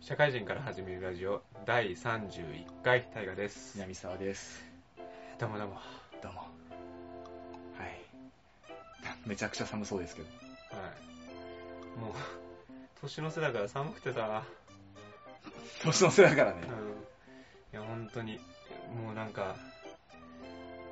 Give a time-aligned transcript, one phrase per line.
[0.00, 4.64] 社会人から始めるラジオ第31回大河です南沢です。
[5.38, 5.80] どうもどうもは
[6.22, 6.40] どうも。
[6.40, 8.00] はい。
[9.26, 10.28] めちゃくちゃ寒そうですけど。
[10.28, 10.30] い
[12.00, 12.12] もう
[13.00, 14.44] 年の瀬だから寒くてさ
[15.84, 16.58] 年の瀬だからね
[17.72, 17.78] うん。
[17.78, 18.38] いや本当に
[19.04, 19.56] もうなんか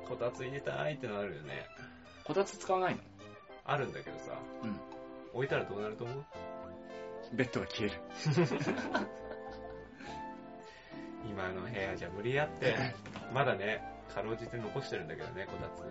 [0.07, 1.65] こたつ入れたいってなるよね
[2.23, 3.01] こたつ使わないの？
[3.65, 4.33] あるんだけどさ
[4.63, 4.79] うん。
[5.33, 6.23] 置いたらどうなると思う？
[7.33, 8.01] ベッドが消える。
[11.29, 12.75] 今の部屋じゃ無理やって
[13.33, 13.81] まだね
[14.13, 15.83] かろうじて残してるんだけどねこたつ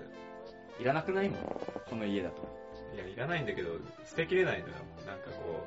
[0.81, 1.41] いらなくないもん。
[1.89, 2.59] この家だと。
[2.95, 4.75] いやいらないんだけど捨てきれないのよ
[5.07, 5.65] なんかこ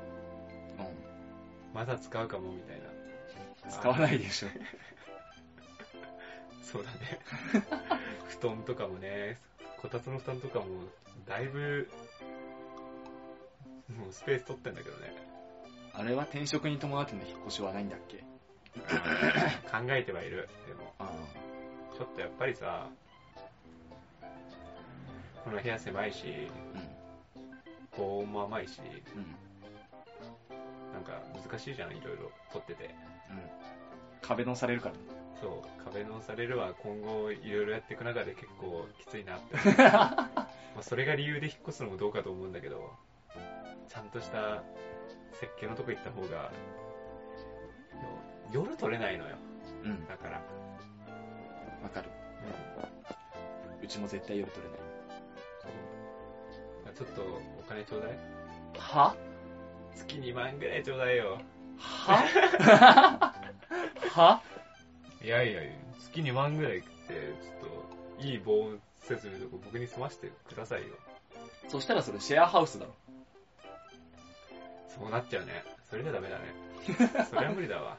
[0.78, 0.84] うん。
[0.84, 0.88] う
[1.72, 2.80] まだ使うかもみたい
[3.64, 4.48] な使わないでしょ。
[6.62, 7.18] そうだね
[8.28, 9.38] 布団とかもね
[9.76, 10.66] こたつの布団とかも
[11.26, 11.88] だいぶ
[13.88, 15.12] もうスペース取ってんだけどね
[15.94, 18.18] あれは転職に伴っての引っ越しはないんだっけ？
[19.70, 21.10] 考えてはいるでもあ
[21.96, 22.88] ちょっとやっぱりさ
[25.44, 26.80] この部屋狭いしあ。
[27.90, 28.80] 高音も甘いし。
[30.92, 32.00] なんか難しいじゃんい？
[32.00, 32.94] ろいろ撮ってて
[33.30, 33.40] うん。
[34.20, 35.00] 壁ドンされるからね。
[35.40, 40.30] そう壁のされるは今後いろいろやっていく中で結構きついなって ま
[40.78, 42.92] あそれが理由で引っ越すのもどうかと思うんだけど
[43.88, 44.62] ちゃんとした
[45.42, 46.52] 設計のとこ行った方がよ
[48.52, 49.34] 夜撮れないのよ。
[49.82, 50.06] うん。
[50.06, 50.40] だから、
[51.82, 52.08] わかる。
[53.82, 54.78] うちも絶対夜取れない。
[56.94, 57.22] ちょっと
[57.58, 58.10] お金ちょうだい。
[58.78, 59.16] は？
[59.96, 61.40] 月2万ぐらいちょうだいよ。
[61.78, 63.32] は？
[64.14, 64.42] は？
[65.24, 65.60] いやいや
[65.98, 66.88] 月2万ぐらいって
[67.42, 70.88] ちょっといい防音設備とか僕に済ませてくださいよ。
[71.68, 72.94] そしたらそれシェアハウスだろ。
[74.94, 76.44] そうなっちゃうねそれじゃダメだね
[77.30, 77.96] それは無理だわ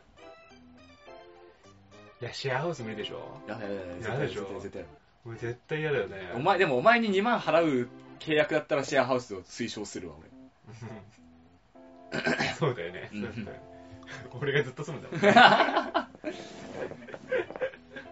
[2.22, 4.85] いやシェアハウス無理でしょいやいやいや、絶嫌でしょ絶対絶対。
[5.25, 10.16] もう絶対嫌だよねお前、でもお前に2万払う契約だったらシェアハウスを推奨するわ、
[12.59, 13.09] そうだよね。
[13.13, 13.73] うんそうだよね
[14.40, 15.19] 俺がずっと住むんだもん。
[16.23, 16.34] 俺。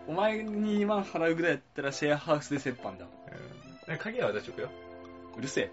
[0.08, 3.12] お前に2万払うぐらいだったらシェアハウスで折半だわ。
[3.88, 4.70] うん鍵は渡しとくよ。
[5.38, 5.72] うるせえ。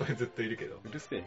[0.00, 0.80] 俺ずっといるけど。
[0.84, 1.24] うるせえ。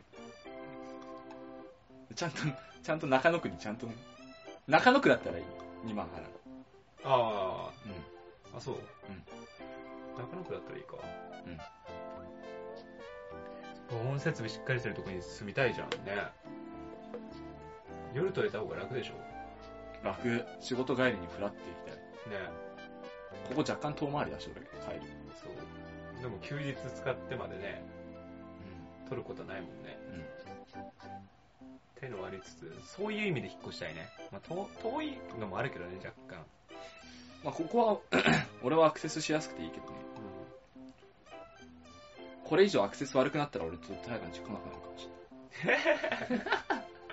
[2.16, 2.38] ちゃんと、
[2.84, 3.96] ちゃんと中野区にちゃんとね。
[4.68, 5.44] 中野区だったらいい。
[5.86, 6.24] 2万払う。
[7.04, 8.54] あうん。
[8.54, 8.76] あ、あ、そう。
[8.76, 8.82] うん
[10.18, 10.98] 中野区だったらいいか。
[11.46, 11.58] うん
[13.90, 16.16] 防音設備しっかりしてるとこに住みたいじゃんね。
[18.14, 19.14] 夜撮れた方が楽でしょ。
[20.04, 20.46] 楽。
[20.62, 22.40] 仕事帰りにフラって行きたい。
[22.40, 22.50] ね
[23.50, 25.12] ここ若干遠回りだし、俺、帰る。
[25.36, 26.22] そう。
[26.22, 27.84] でも休日使ってまでね、
[29.10, 29.98] 撮ることないもんね。
[30.14, 30.26] うん。
[32.02, 32.08] うん。
[32.08, 34.10] っていうのはありつつ、そういう意味で引っ越したいね。
[34.32, 36.46] まあ、遠遠いのもあるけどね、若干。
[37.44, 38.22] まあ、ここは、
[38.64, 39.92] 俺はアクセスしやすくていいけどね。
[42.44, 45.08] これ以上アクセス悪くなったら俺ちょっと大河に近くなるかもし
[45.66, 45.82] れない。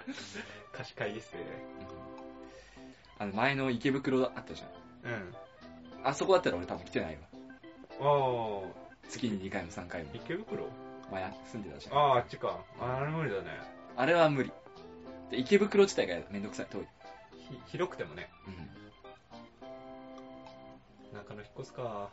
[0.73, 1.39] 貸し会議室で。
[3.21, 5.13] あの、前の池袋あったじゃん。
[5.13, 5.35] うん。
[6.03, 7.21] あそこだったら俺多分来てないわ。
[8.01, 10.11] ああ、月に2回も3回も。
[10.15, 10.69] 池袋？
[11.11, 11.97] 前住んでたじゃん。
[11.97, 12.61] ああ、あっちか。
[12.81, 13.51] あれ無理だね。
[13.97, 14.53] あれは無理。
[15.31, 16.87] で、池袋自体がめんどくさい、遠い。
[17.39, 18.69] ひ広くてもね、うん。
[21.17, 22.09] 中野引っ越すか。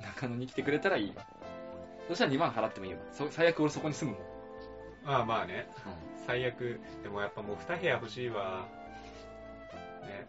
[0.00, 1.26] 中野に来てくれたらいいわ。
[2.08, 3.00] そしたら2万払ってもいいわ。
[3.12, 4.26] そ最悪俺そこに住むもん。
[5.16, 5.66] ああ、まあね。
[5.70, 6.80] う最悪。
[7.02, 8.66] でもやっぱもう2部屋欲しいわ。
[10.02, 10.26] ね。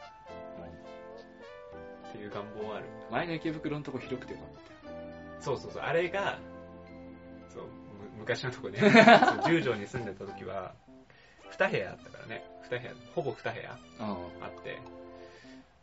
[2.09, 2.85] っていう願望はある。
[2.85, 2.90] ん。
[3.12, 4.50] 前の池袋のとこ広くてよかっ
[5.41, 5.84] そうそうそう。
[5.84, 6.40] あれが、
[7.53, 7.69] そう、む
[8.19, 8.80] 昔のとこね。
[8.80, 8.91] そ う
[9.46, 10.74] 十条に住んでた時は、
[11.57, 12.43] 2部屋あったからね。
[12.69, 13.77] 2部屋、ほぼ2部屋。
[13.99, 14.17] あ
[14.47, 14.79] って。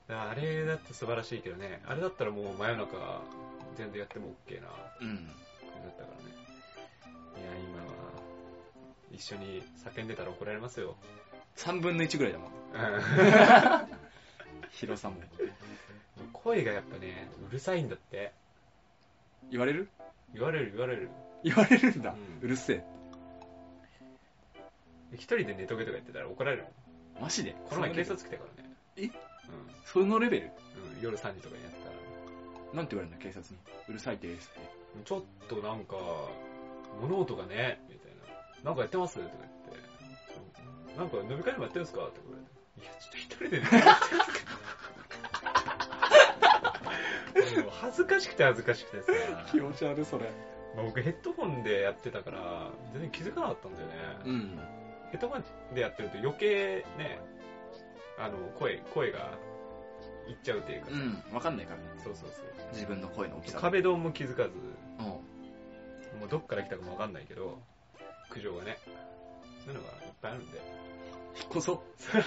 [0.09, 1.81] あれだって素晴らしいけどね。
[1.87, 3.23] あれだったらもう真夜中
[3.77, 4.69] 全然やっても OK な
[5.01, 5.27] うん。
[5.27, 6.33] だったからね。
[7.41, 7.93] いや、今は、
[9.11, 10.97] 一緒に叫んでたら怒られますよ。
[11.57, 12.51] 3分の1ぐらいだもん。
[12.51, 14.03] うん
[14.73, 15.17] 広さも。
[16.33, 18.33] 声がやっぱね、うるさいんだって。
[19.51, 19.89] 言われる？
[20.35, 21.11] 言われる言われる。
[21.45, 22.11] 言われるんだ。
[22.11, 22.85] ううんるせえ。
[25.15, 26.69] 一人で寝とけとか言ってたら怒られるも
[27.21, 27.23] ん。
[27.23, 27.55] マジで？
[27.69, 28.71] この前警察来たからね。
[28.97, 29.07] え？
[29.07, 29.11] う
[29.85, 30.47] そのレベル？
[30.47, 30.49] ん。
[30.49, 30.53] うん、
[31.03, 31.97] 夜3時とかにやったら。
[32.75, 33.59] なんて言われるんだ、警察に。
[33.89, 34.69] うるさいですって。
[35.05, 35.97] ちょっとなんか、
[37.01, 38.13] 物音がね、みたい
[38.65, 38.71] な。
[38.71, 39.17] なんかやってます？
[39.17, 39.77] とか言っ
[40.95, 40.99] て。
[40.99, 42.01] なんか飲み会でもやってるんですか？
[42.01, 42.53] とか言われて。
[42.81, 43.95] いや、ちょっと一人で寝てま
[47.45, 49.13] すもう恥ずかしくて恥ずかしくてさ。
[49.51, 50.31] 気持ち悪い、それ。
[50.75, 53.93] まあ僕ヘッドホンでやってたから、全然気づかなかったんだよね。
[54.25, 54.59] うん。
[55.13, 55.45] ヘッドホン
[55.75, 57.21] でやってると余計ね、
[58.19, 59.39] あの、声、声が
[60.27, 60.99] いっちゃうっていうかさ、う
[61.33, 61.87] ん、わかんないからね。
[62.03, 62.47] そうそうそう。
[62.73, 63.61] 自分の声の大きさ。
[63.61, 64.51] 壁ドンも気づかず、
[64.99, 65.07] うん。
[65.07, 65.23] も
[66.27, 67.59] うどっから来たかもわかんないけど、
[68.31, 68.79] 苦情がね、
[69.65, 70.59] そういうのがいっぱいあるんで、
[71.37, 71.81] 引っ越そう。
[72.17, 72.23] な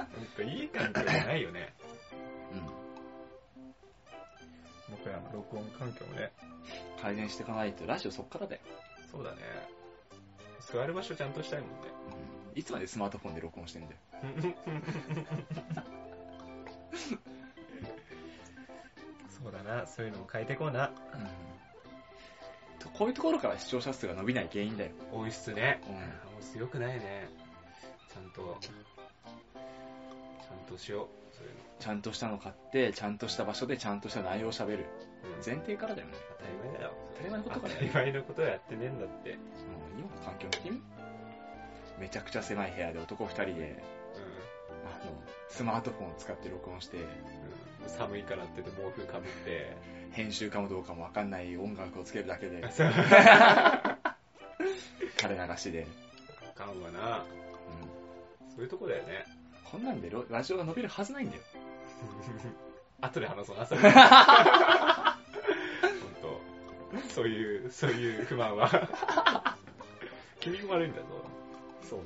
[0.00, 0.10] んか
[0.42, 1.72] いい環境じゃないよね。
[2.52, 2.62] うん。
[4.96, 6.32] 僕らの録音環境もね。
[7.00, 8.62] 改善していかないと、ラジオそっからだよ。
[9.10, 9.38] そうだね。
[10.60, 11.76] 座る場所ちゃんとしたいもんね。
[12.52, 12.58] うん。
[12.58, 13.96] いつまでスマートフォンで録音してんだよ。
[19.42, 20.88] そうだな、そういうのも変えていこうな。
[20.88, 20.94] うん。
[22.78, 24.90] とこういうところから視聴者数が伸びない原因だよ。
[25.12, 25.80] 音質ね。
[25.88, 25.94] うん
[26.36, 27.28] 音質良くないね。
[28.12, 28.74] ちゃんと、ちゃん
[30.68, 31.08] としよう。
[31.34, 31.60] そういうの。
[31.78, 34.86] ちゃんとしたの買って、ちゃんとした場所でちゃんとした内容を喋る。
[35.24, 36.14] うん前提からだよね。
[36.38, 36.92] 当たり前だよ。
[37.14, 39.30] 当たり前のこと当からたり前のことはやってねえんだって。
[39.30, 39.38] うん
[39.98, 40.82] 今の環境見てみ
[41.98, 43.56] めちゃくちゃ狭い部屋で男二人で、う
[44.86, 45.12] あの、
[45.48, 47.00] スマートフォンを使って録音して、ん。
[47.00, 47.08] うん、
[47.88, 50.00] 寒いからって言って毛布かぶって。
[50.12, 52.92] 編集かもどうかもわかんない音楽をつけるだけで、そう
[55.16, 55.86] 垂れ流しで、
[56.42, 57.18] あかんわな。
[57.18, 59.24] うんそういうとこだよね。
[59.64, 61.42] こんなんでロラジオが伸びるはずないんだよ。
[63.00, 63.80] 後で話そうな、それ。
[63.90, 63.90] 本
[66.20, 66.40] 当。
[67.14, 69.49] そういう、そういう不満は。
[70.40, 71.04] 君も悪いんだぞ。
[71.82, 72.04] そうね。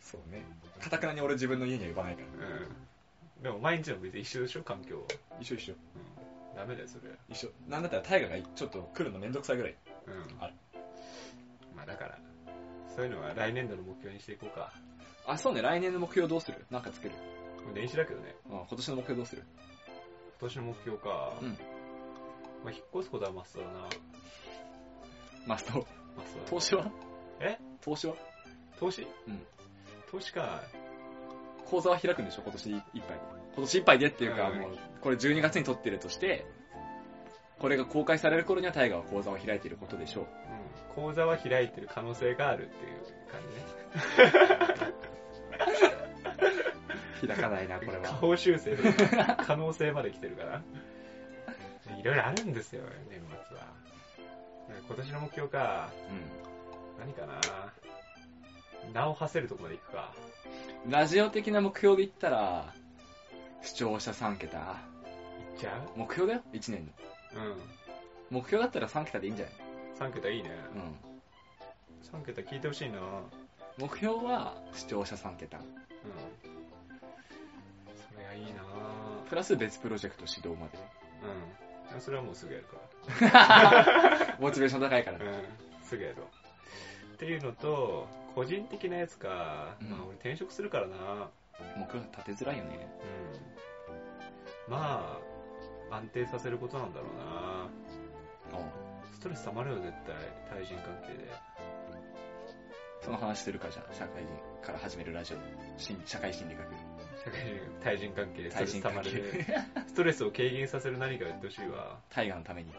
[0.00, 0.44] そうね。
[0.80, 2.46] かたくなに俺自分の家には呼ばないから。
[2.46, 2.52] うん。
[2.52, 3.42] うん。
[3.42, 5.04] でも毎日の別に一緒でしょ、環境は。
[5.40, 5.72] 一緒一緒。
[5.72, 5.76] う
[6.54, 6.56] ん。
[6.56, 7.10] ダメだよ、それ。
[7.28, 7.50] 一緒。
[7.68, 9.76] なんだったら大河がちょっと来るのめんどくさいぐらい。
[10.06, 10.36] うん。
[10.38, 10.52] ある
[11.74, 12.18] まあだから、
[12.94, 14.72] そういうのは来年度の目標にしていこうか。
[15.26, 15.62] あ、そうね。
[15.62, 16.64] 来年の目標どうする？
[16.70, 17.14] なんかつける？
[17.64, 18.34] もう年始だけどね。
[18.50, 19.42] うん、今年の目標どうする？
[20.40, 21.32] 今年の目標か。
[21.40, 21.48] うん。
[21.48, 21.54] ま
[22.66, 23.70] あ引っ越すことはマストだな。
[25.46, 25.86] マスト？
[26.46, 26.90] 投資は？
[27.40, 27.58] え？
[27.80, 28.14] 投資は？
[28.78, 29.06] 投資？
[29.26, 29.46] うん。
[30.10, 30.62] 投資か。
[31.66, 32.42] 講座は開くんでしょ？
[32.42, 33.04] 今年いっぱいで。
[33.54, 36.46] 今年いっぱいでっていうか、うんもう、これ12月に撮ってるとして、
[37.58, 40.24] これが公開される頃には大河は講座を開いていることでしょう。
[40.24, 41.04] うん。
[41.04, 43.00] 講座は開いてる可能性があるっていう
[43.30, 43.56] 感じ
[47.26, 47.34] ね。
[47.34, 48.14] 開かないな、これ下は。
[48.16, 48.92] 方修正で
[49.46, 50.62] 可能性まで来てるから。
[51.98, 53.64] いろいろあるんですよ、年末は。
[54.94, 55.90] 今年の目標か。
[56.98, 57.40] 何かな
[58.92, 60.12] 名を馳せるとこまで行くか。
[60.84, 60.90] うん。
[60.90, 62.74] ラジオ的な目標で言ったら、
[63.62, 64.58] 視聴者3桁。
[64.58, 64.76] 行っ
[65.58, 66.92] ちゃ目標だよ、1年
[67.34, 67.42] の。
[67.42, 67.56] ううん。
[68.28, 70.50] 目標だったら3桁でいいんじゃない？3桁いいね。
[70.74, 72.20] うん。
[72.20, 72.98] 3桁聞いてほしいな
[73.78, 75.56] 目標は視聴者3桁。
[75.56, 75.64] うん。
[77.96, 78.62] それがいいな
[79.30, 80.76] プラス別プロジェクト指導まで。
[81.22, 81.61] うん。
[82.00, 85.18] それはもうすぐやるか モチベーション高いから。
[85.18, 85.24] ら。
[85.24, 85.44] うん。
[85.82, 86.26] すぐやろう。
[87.14, 89.76] っていうのと、個人的なやつか。
[89.80, 91.28] うんまあ俺転職するからな
[91.76, 92.88] 目標立てづらいよね。
[94.68, 94.72] うん。
[94.72, 95.18] ま
[95.90, 97.06] あ、安定させることなんだろ
[98.50, 99.12] うなうん。
[99.12, 100.14] ストレス溜まるよ、絶対。
[100.50, 101.28] 対人関係で。
[103.02, 104.32] その話するか、じゃあ、社会人
[104.64, 105.36] から始めるラジオ。
[105.76, 106.66] 心社会心理学。
[107.24, 109.10] 社会人、対人関係でストレス溜まる。
[109.10, 109.86] 係。
[109.86, 111.98] ストレスを軽減させる何かやってほしいわ。
[112.10, 112.72] 大河のために、う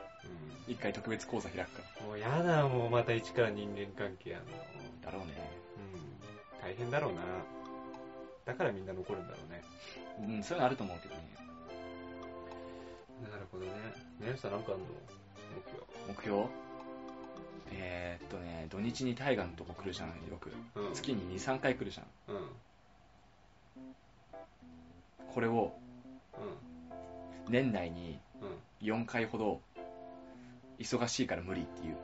[0.68, 2.08] 一回特別講座開くかん。
[2.08, 4.48] もうやだ、もうまた一から人間関係やんの。
[5.06, 5.12] ら。
[5.12, 5.34] だろうね。
[5.78, 6.62] うん。
[6.62, 7.22] 大変だろうな。
[8.46, 9.64] だからみんな残るんだろうね。
[10.36, 11.22] うん、そういうのあると思うけどね。
[13.32, 13.72] なるほどね。
[14.20, 14.86] ねさんなんかあんの？
[15.56, 16.44] 目標。
[16.44, 16.64] 目標？
[17.72, 20.52] えー、っとね、土日に大河のとこ来るじゃん、よく。
[20.76, 20.94] うん。
[20.94, 22.36] 月に2、3回来るじゃん。
[22.36, 22.48] うん。
[25.34, 25.36] うん。
[25.36, 25.74] これを
[27.50, 28.88] 年内にうん。
[28.88, 29.62] 4回ほど、
[30.80, 31.98] 忙しいから無理っていう。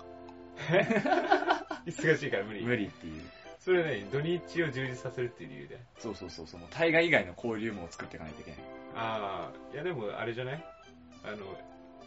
[1.85, 2.63] 忙しいから無理。
[2.63, 3.21] 無理っていう。
[3.59, 5.79] それね、土日を充実させるっていう理由で。
[5.97, 6.59] そうそうそうそう。
[6.61, 8.59] もう大河以外の交流も作っていかないといけない。
[8.95, 10.63] ああ、いやでもあれじゃない？
[11.23, 11.37] あの、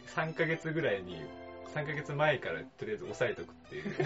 [0.07, 1.21] 3ヶ月ぐらいに、
[1.75, 3.95] 3ヶ月前からとりあえず押さえとくっていう。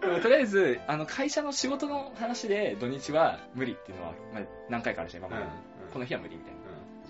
[0.00, 5.48] とりあえず、あの、会社の仕事の話で土日は無理っていうのは、まあ、何回かあるじゃん、今まで。
[5.92, 6.60] この日は無理みたいな。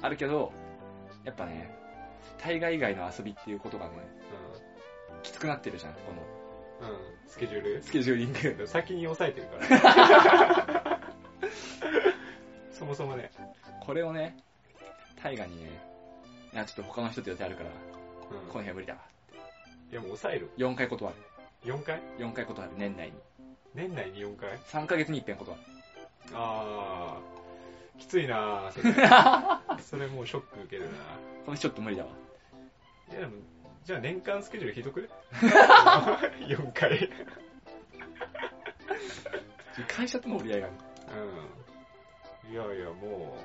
[0.02, 0.52] あるけど、
[1.24, 1.74] やっぱね、
[2.42, 3.92] 大河以外の遊びっていうことがね、
[5.22, 6.00] きつくなってるじゃん、こ
[6.80, 6.94] のうん。
[6.94, 6.96] うん。
[6.96, 7.00] うん。
[7.28, 8.66] スケジュールスケジューリング。
[8.66, 11.00] 先に押さえてるから。
[12.72, 13.30] そもそもね。
[13.80, 14.36] これをね、
[15.22, 15.70] 大河にね、
[16.52, 18.48] いや、ちょっと他の人と予定あるから、うん。
[18.48, 19.00] この日は無理だわ。
[19.92, 20.50] いやもう抑える。
[20.56, 21.16] 4回断る。
[21.64, 23.12] 4回？4回断る、年内に。
[23.74, 25.62] 年内に4回？3ヶ月に一遍断る。
[26.34, 28.82] あー、きついなーそ
[29.76, 29.82] れ。
[29.82, 30.88] それもうショック受けるな
[31.44, 32.10] この日ちょっと無理だわ。
[33.10, 33.32] いやでも、
[33.84, 35.08] じゃあ年間スケジュールひどくね
[36.46, 37.10] ?4 回。
[39.88, 40.76] 会社との折り合いがある。
[42.48, 42.52] うん。
[42.52, 43.36] いやいや、も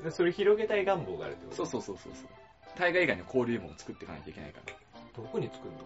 [0.00, 1.56] う、でそれ広げたい願望があるってこと？
[1.56, 2.28] そうそうそうそうそう。
[2.76, 4.72] 大河以外の交流網を作っていかないといけないから。
[5.16, 5.78] どこに作るの？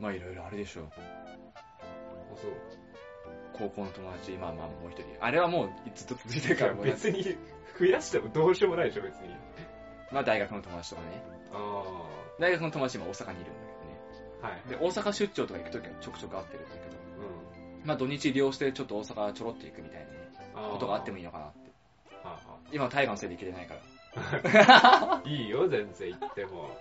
[0.00, 0.84] まあいろいろあるでしょう。
[1.54, 1.60] あ、
[2.36, 2.52] そう。
[3.52, 5.04] 高校の友達、まあまあもう一人。
[5.20, 7.22] あれはもうずっと続いてるから、もう別に
[7.78, 9.34] 増やしてもどうしようもないでしょ、別に。
[10.12, 11.22] まあ大学の友達とかね。
[11.52, 12.04] あ
[12.38, 13.54] 大学の友達今大阪にいるん
[14.44, 14.48] あ。
[14.48, 14.56] はい。
[14.56, 14.92] だけどね。
[14.92, 16.96] で、大阪出張とか行くときはちょくちょく会ってるんだけど、
[17.80, 17.86] うん。
[17.86, 21.70] まあ土日利用してちょっと大阪ちょろっと行くみたいなね、ことがあってもいいのかなって。
[22.22, 22.38] は
[22.72, 23.80] 今大河のせいで行けてないから。
[25.24, 26.80] いいよ、全然行っても。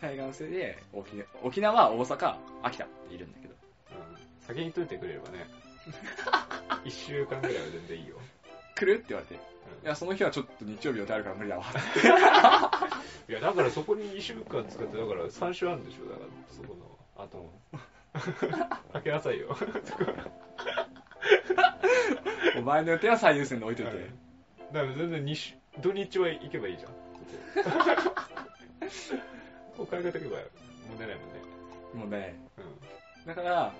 [0.00, 3.54] 大河のせいで沖縄、沖縄、大阪、秋田っているんだけど。
[3.90, 4.16] うん。
[4.40, 5.46] 先にといてくれればね。
[6.84, 8.16] 一週間ぐらいは全然いいよ。
[8.74, 9.34] 来るって言われて。
[9.34, 9.40] いう
[9.86, 11.64] んや、その日はちょっと日曜日予定あるから無理だわ。
[13.28, 17.50] いや、だからそこに2週間使って、だから3週あるんでしょ、だからそこの、あと。
[18.92, 19.56] 開けなさいよ。
[22.56, 23.92] お前の予定は最優先で置いといて。
[24.72, 26.92] だから全然二週土日は行けばいいじゃん。
[29.76, 30.38] ここ考えとけば
[30.88, 31.40] 問題ないもんね。
[31.94, 32.60] もうね、う
[33.24, 33.26] ん。
[33.26, 33.72] だから、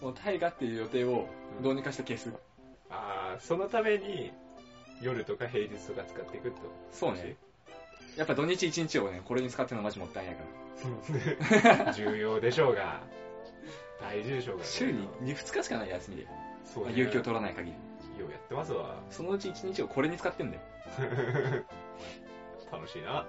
[0.00, 1.26] もう大河っていう予定を
[1.62, 2.32] どうにかして消す。
[2.90, 4.32] ああ、そのために
[5.00, 6.56] 夜とか平日とか使っていくと。
[6.92, 7.36] そうね。
[8.16, 10.42] やっぱ土日一日をね、これに使ってるのマジもったいないか
[11.86, 11.92] ら。
[11.92, 13.00] 重要でしょうが。
[14.00, 14.64] 大事でしょうが。
[14.64, 16.26] 週に 2, 2日しかない休みで。
[16.64, 17.76] そうねまあ有給を取らない限り。
[18.18, 18.96] ようやってますわ。
[19.10, 20.62] そのうち1日をこれに使ってんだよ。
[22.72, 23.26] 楽しいな。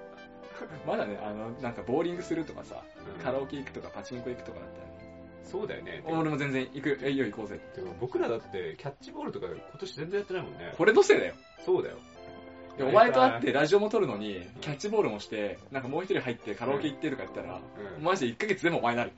[0.88, 2.84] まだね、あの、なんかボーリングするとかさ、
[3.16, 4.96] うんカラオケ行くとかパチンコ行くとかだったらね、
[5.44, 6.04] そうだよね。
[6.06, 7.60] 俺も全然行く、えいよ行こうぜ。
[7.76, 10.74] でも僕らだってキャッチボールとか今年全然やってないもんね。
[10.78, 11.36] これのせいだよ。
[11.66, 11.98] そうだよ。
[12.78, 17.62] でお前と会ってラジオも撮るのに、キャッチボールもして、なんかもう一人入ってカラオケ行ってとかやったら、
[17.98, 19.12] うんマジで1ヶ月でもお前になる。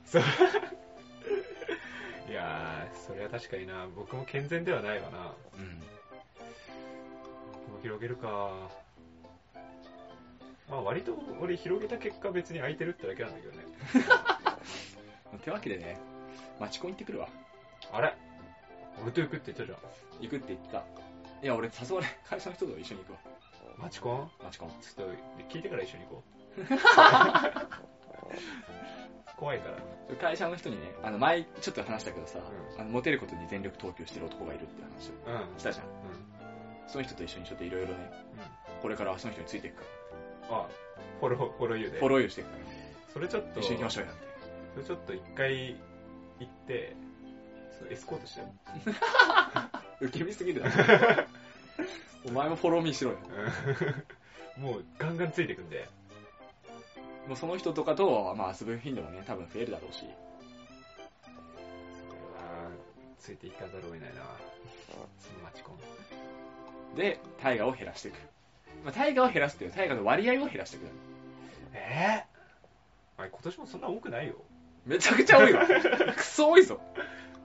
[2.28, 3.86] いやー、それは確かにな。
[3.96, 5.32] 僕も健全ではないわな。
[5.58, 5.80] うん。
[7.66, 8.68] 僕も広げるか。
[10.68, 13.64] まあ割と俺広げた結果別に空いてるってだけなんだけどね。
[15.42, 15.98] てわけでね、
[16.60, 17.28] マチコン行ってくるわ。
[17.92, 18.14] あれ？
[19.02, 19.76] 俺と行くって言ったじゃ
[20.20, 20.84] 行くって言った。
[21.42, 23.18] いや、俺誘われ、会社の人と一緒に行くわ。
[23.78, 23.80] ん。
[23.80, 24.68] マチコンマチコン。
[24.82, 25.12] ちょっと
[25.48, 26.22] 聞いてから一緒に行こ
[26.58, 26.60] う。
[29.38, 30.16] 怖いから。
[30.16, 35.56] 会社の人にね、あの、前、ちょっと話したけどさ、うあの、モテることに全力投球してる男がいるって話うん。
[35.56, 35.86] をしたじゃん。
[35.86, 35.92] うん。
[36.88, 37.94] その人と一緒にちょっといろいろね、
[38.74, 38.82] うん。
[38.82, 39.82] これからその人についていくか
[40.50, 40.66] あ、
[41.20, 41.94] フォロー、フォローユーで。
[41.96, 42.56] ら、フォローユーしていくか
[43.12, 44.28] それちょっと、ら、一緒に行きましょうよって。
[44.74, 45.76] それちょっと一回
[46.40, 46.96] 行って、
[47.90, 48.46] エスコートしてよ。
[50.00, 50.70] 受け身すぎるな。
[52.26, 53.18] お前もフォローミーしろよ。
[53.22, 54.18] うん
[54.58, 55.88] もうガンガンついてくんで。
[57.28, 59.98] もうその人とかと、まあ遊ぶ頻度もね、多分増えるだろうし。
[60.00, 60.06] それ
[62.42, 62.70] は、
[63.18, 64.22] ついていかざるを得ないな。
[65.20, 66.96] そのマチコン。
[66.96, 68.16] で、大河を減らしていく。
[68.82, 70.86] まあ、大河を減らすっていう、大河の割合を減らしていく。
[71.74, 74.34] えぇ、あれ今年もそんな多くないよ。
[74.86, 75.66] めちゃくちゃ多いわ。
[76.16, 76.80] くそ多いぞ。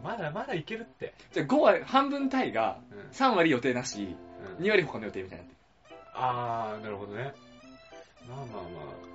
[0.02, 1.14] まだまだいけるって。
[1.34, 3.10] じゃあ5割、半分大河、うん。
[3.10, 4.16] 3割予定なし、
[4.58, 5.64] うん、2割他の予定みたいになって
[6.14, 7.34] あー、なるほどね。
[8.30, 8.60] まあまあま
[9.10, 9.13] あ。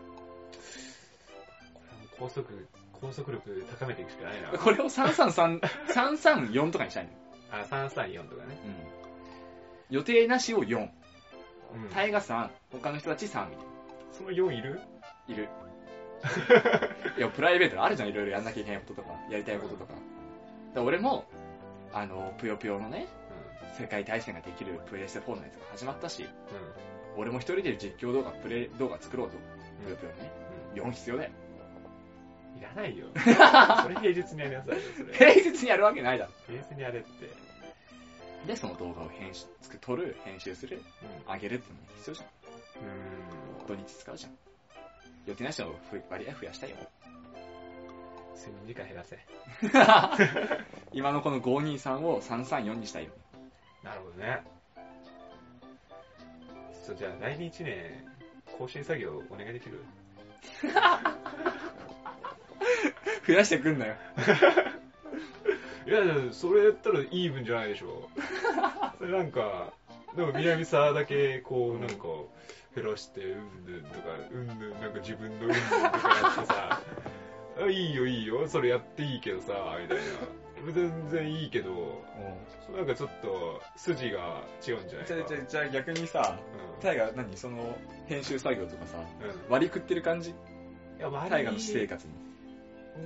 [2.18, 4.50] 高速、高速力高めていくしかないな。
[4.50, 4.58] る。
[4.60, 7.10] これを333、334とかにしたいの？
[7.10, 7.16] よ。
[7.50, 8.58] あ、334とかね。
[9.90, 9.96] うん。
[9.96, 10.88] 予定なしを4。
[11.74, 11.90] うん。
[11.94, 13.66] 大河3、他の人たち3みたい
[14.12, 14.80] その4いる？
[15.28, 15.34] な。
[15.34, 15.48] いる。
[17.16, 19.94] いや、プライベートであるじゃん、いろいろやんなきゃいけないこととか、やりたいこととか。
[20.74, 21.24] だ俺も、
[21.92, 23.06] あの、ぷよぷよのね、
[23.78, 26.28] 世界大戦ができるプレイステ4のやつが始まったし、うん。
[27.22, 29.36] 俺も一人で実況動画、プレイ動画作ろうと。
[29.84, 30.32] ぷよぷよのね。
[30.74, 31.30] 4必要だよ。
[32.58, 33.06] いらないよ。
[33.14, 35.14] それ平日にやりなさいよ、それ。
[35.14, 36.32] 平日にやるわけないだろ。
[36.46, 37.30] 平日にやれって。
[38.46, 39.46] で、その動画を編集、
[39.80, 40.82] 撮る、編集する、
[41.26, 41.34] うん。
[41.34, 42.28] 上げるってのも必要じゃん。
[42.28, 43.66] うん。
[43.66, 44.38] 土日使うじゃん。
[45.26, 45.74] 予定なしの
[46.08, 46.76] 割合増やしたいよ。
[48.36, 49.18] 睡眠時間減らせ。
[50.92, 53.10] 今のこの523を334にしたいよ。
[53.82, 54.42] なるほどね。
[56.86, 58.06] そう、じゃあ来年1年、
[58.56, 59.84] 更新作業お願いできる？
[63.28, 63.94] 増やしてくんなよ。
[65.86, 68.08] いやそれやったらイーブンじゃないでしょ。
[68.98, 69.72] それなんか、
[70.16, 72.06] でも南沢だけ、こう、なんか、
[72.74, 76.80] 減らして、うんぬんとか、うんぬん、なんか自分のうんぬんとかやってさ、
[77.60, 80.02] あいいよいいよ、それやっていいけどさ、みたいな。
[80.74, 82.02] 全然いいけど、
[82.76, 86.38] なんかちょっと、筋が違うんじゃないかじゃあ、じゃ逆にさ、
[86.80, 87.36] タイが何？
[87.36, 89.30] その、編集作業とかさ、うん。
[89.30, 89.36] うん。
[89.48, 90.30] 割り食ってる感じ？
[90.30, 90.34] い
[90.98, 92.12] や、割タイガの私生活に。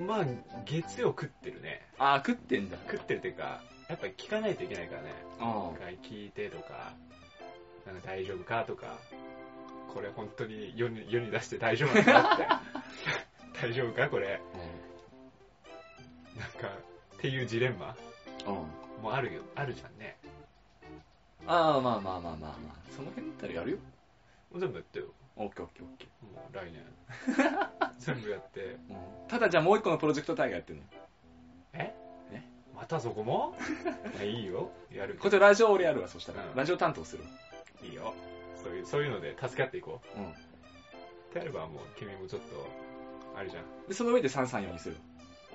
[0.00, 0.26] まあ、
[0.64, 1.86] 月曜食ってるね。
[1.98, 2.76] あー、食ってんだ。
[2.90, 5.12] 食ってるっていうか、やっぱり聞かないといけないからね。
[5.40, 6.92] あ一回聞いてとか、
[7.86, 8.98] なんか大丈夫かとか、
[9.92, 12.46] これ本当に世に世に出して大丈夫なのかって。
[13.60, 14.40] 大丈夫かこれ。
[16.36, 16.68] なんか、
[17.16, 17.94] っていうジレンマ
[18.46, 19.02] うん。
[19.02, 20.16] もあるよ、あるじゃんね。
[21.46, 22.54] ああ、まあまあまあまあまあ。
[22.96, 23.76] その辺だったらやるよ。
[24.50, 25.06] もう全部やってよ。
[25.36, 26.82] オッケーオッケーオッケもう来年。
[27.98, 28.60] 全部やって。
[28.60, 28.74] ー。
[28.90, 30.84] うんただじゃあもう一個のプロジェクトタイガーやってるの。
[31.74, 31.94] え？
[32.32, 32.42] え？
[32.74, 33.54] またそこも？
[34.14, 34.70] いやいいよ。
[34.90, 36.44] やるけこれラジオ俺やるわ、そしたら。
[36.44, 37.24] うんラジオ担当する。
[37.80, 37.86] ど。
[37.86, 38.12] いいよ。
[38.62, 40.18] そういう、そういうので助け合っていこう。
[40.18, 40.30] うん。
[40.30, 40.34] っ
[41.32, 42.66] てやればもう君もちょっと、
[43.34, 43.64] あれじゃん。
[43.88, 44.96] で、その上で334にする。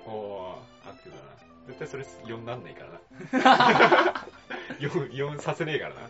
[0.06, 1.30] おー、アクティブだな。
[1.68, 4.24] 絶対それ4なんないからな。
[4.80, 6.00] 4、4させねえからな。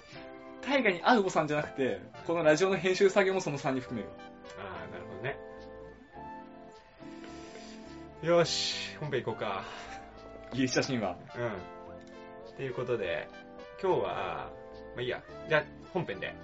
[0.63, 4.13] タイガーに会うおさんじゃなくて、このラジオの編集作業もその3に含める。
[4.59, 5.39] あー、なるほどね。
[8.23, 9.65] よし、本編行こうか。
[10.53, 11.17] ギリシャ神話。
[11.37, 12.53] うん。
[12.53, 13.29] っていうことで、
[13.83, 14.51] 今日は、
[14.95, 15.23] まあいいや。
[15.49, 16.35] じゃあ、本編で。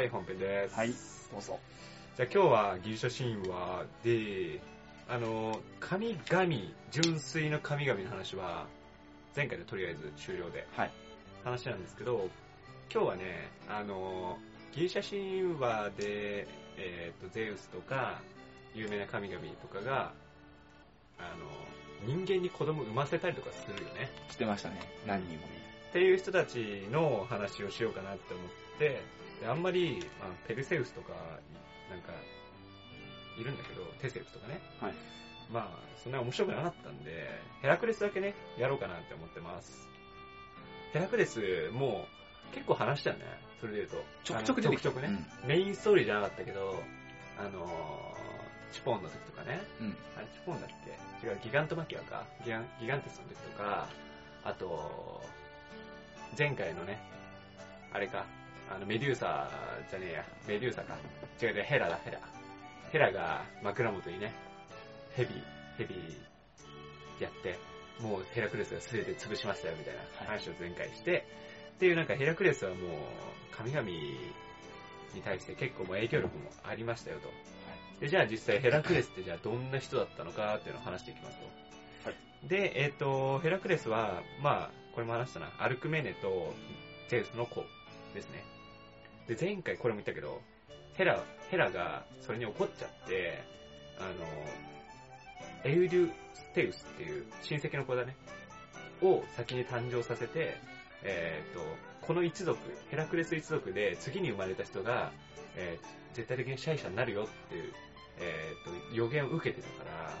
[0.00, 0.74] はい、本編です。
[0.76, 0.88] はい。
[0.88, 0.94] ど
[1.38, 1.58] うぞ。
[2.16, 4.58] じゃあ今日はギリシャ神話で、
[5.06, 6.54] あの、神々、
[6.90, 8.66] 純粋な神々の話は、
[9.36, 10.90] 前回でとりあえず終了で、はい。
[11.44, 12.30] 話なんですけど、
[12.90, 14.38] 今日はね、あの、
[14.72, 18.22] ギリシャ神話で、えっ、と、ゼウスとか、
[18.74, 20.14] 有名な神々とかが、
[21.18, 24.10] あの、人間に子供産ませたりとかするよね。
[24.30, 24.80] してましたね。
[25.06, 25.48] 何人もね。
[25.90, 28.46] っていう人たちの話をしようかなって思っ
[28.78, 29.02] て、
[29.40, 31.14] であんまり、まあ、ペルセウスとか、
[31.90, 32.12] なんか、
[33.38, 34.60] いるんだけど、テセウスとかね。
[34.80, 34.94] はい。
[35.50, 37.28] まあ、そんな面白くなかったんで、
[37.62, 39.88] ヘラクレスだけね、やろうかなって思ってます。
[40.92, 42.06] ヘラクレス、も
[42.52, 43.24] う、結構話したよね。
[43.60, 44.04] それで言うと。
[44.24, 46.82] ちょくちょく出てきちょくちょくね、メインストーリーじゃなかったけど、
[47.38, 49.60] あのー、チポンの時とかね。
[49.80, 49.86] うん。
[49.86, 49.96] うん。
[50.16, 50.70] あれ、チポンだっ
[51.20, 51.26] け？
[51.26, 52.26] 違う、ギガントマキアか。
[52.44, 53.88] ギガンギガンテスの時とか、
[54.44, 55.22] あと、
[56.38, 56.98] 前回のね、
[57.92, 58.26] あれか、
[58.70, 59.50] あの、メデューサ
[59.90, 60.96] じゃねえや、メデューサか。
[61.42, 62.20] 違う違う、ヘラだ、ヘラ。
[62.92, 64.32] ヘラが枕元にね、
[65.14, 65.30] ヘビ、
[65.76, 65.94] ヘビ
[67.20, 67.58] やって、
[68.00, 71.26] もうヘラクレスが全て潰しましたよ、みたいな話を前回して、
[71.76, 77.28] っていうなんかヘラクレスはもう、神々に対して結構もう影響力もありましたよと。
[78.00, 81.44] で、じゃあ実際ヘラクレスってじゃあどんな人だったのかっていうのを話していきますと。
[82.10, 82.16] はい
[82.48, 86.54] で、えっ、と、ヘラクレスは、まあ、これも話したな、アルクメネと
[87.08, 87.64] ゼウスの子
[88.14, 88.44] ですね。
[89.30, 90.42] で、前回これも言ったけど、
[90.94, 93.44] ヘラ、ヘラがそれに怒っちゃって、
[93.98, 98.16] あの、エウデュステウスっていう親戚の子だね、
[99.02, 100.56] を先に誕生させて、
[101.04, 101.60] えっ、と、
[102.06, 102.58] この一族、
[102.90, 105.12] ヘラクレス一族で次に生まれた人が、
[105.56, 107.72] えー絶対的に支配者になるよっていう、
[108.18, 110.12] えっ、と、予言を受けてたから、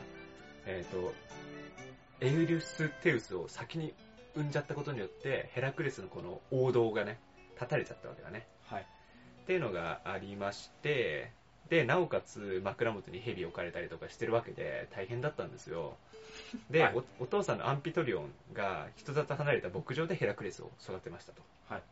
[0.66, 1.12] えっ、と、
[2.20, 3.92] エウリウス・テウスを先に
[4.36, 7.18] 産んじゃったことによって、ヘラクレスのこの王道がね、
[7.56, 8.46] 立たれちゃったわけだね。
[8.66, 8.86] はい。
[9.42, 11.32] っていうのがありまして、
[11.68, 15.96] で、なおかつ枕元に蛇置かれたりとかしてるわけで大変だったんですよ。
[16.68, 21.42] で、はいおお父さんのアンピトリオンが人里離れた牧場でヘラクレスを育てましたと。
[21.68, 21.82] はい。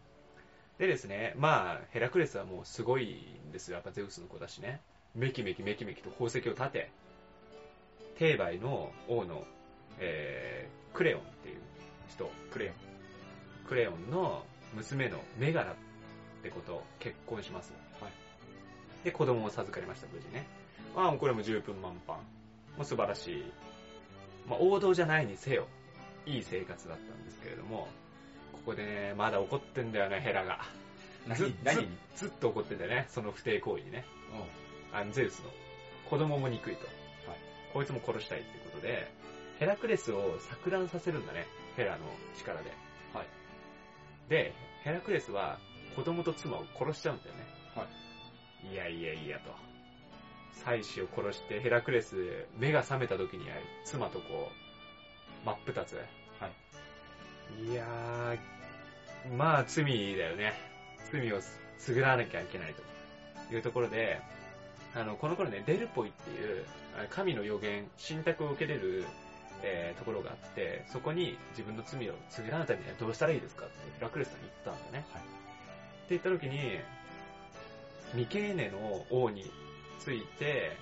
[0.79, 3.77] でですね、まあ、ヘラクレスはもうすごいんですよ。
[3.77, 4.81] やっぱゼウスの子だしね。
[5.15, 6.91] めきめきめきめきと宝石を立て、
[8.19, 9.45] テーバイの王の、
[9.99, 11.57] えー、クレオンっていう
[12.09, 12.75] 人、クレオン。
[13.69, 15.75] クレオンの娘のメガラっ
[16.43, 17.73] てことを結婚します。
[18.01, 18.13] はい。
[19.05, 20.47] で、子供を授かりました、無事ね。
[20.95, 22.15] まあ、これも十分満帆。
[22.15, 22.21] も
[22.81, 23.45] う素晴らしい。
[24.49, 25.67] まあ、王道じゃないにせよ、
[26.27, 27.89] いい生活だったんですけれども、
[28.53, 30.61] ここでね、まだ怒ってんだよね、ヘラが。
[31.35, 31.89] ず何何？
[32.17, 34.05] ずずっと怒っててね、その不貞行為にね。
[34.93, 35.51] あのゼウスの
[36.09, 36.87] 子供も憎いと。
[37.75, 39.11] こいつも殺したいってことで、
[39.59, 41.47] ヘラクレスを錯乱させるんだね。
[41.77, 41.99] ヘラの
[42.39, 42.71] 力で。
[43.13, 43.27] はい。
[44.31, 45.59] で、ヘラクレスは
[45.99, 47.45] 子供と妻を殺しちゃうんだよね。。
[47.75, 49.51] はいいやいやいやと。
[50.53, 54.53] 妻子を殺してヘラクレス、目が覚めた時には妻とこ
[55.43, 55.97] う、真っ二つ。
[55.97, 56.47] は
[57.59, 57.73] い。
[57.73, 59.85] いやー、まあ罪
[60.17, 60.53] だよね。
[61.11, 61.41] 罪を
[61.81, 62.75] 償わなきゃいけない
[63.49, 64.21] というところで、
[64.95, 66.65] あの、この頃ね、デルポイっていう、
[66.97, 69.05] あ神の予言、信託を受けれる、
[69.65, 75.05] えーところがあって、そこに自分の罪を償うためにはどうしたらいいですかってヘラクレスさんに言ったんだね。
[75.13, 75.38] はい
[76.09, 76.81] って言った時に、
[78.15, 79.51] ミケーネの王に
[79.99, 80.73] ついて、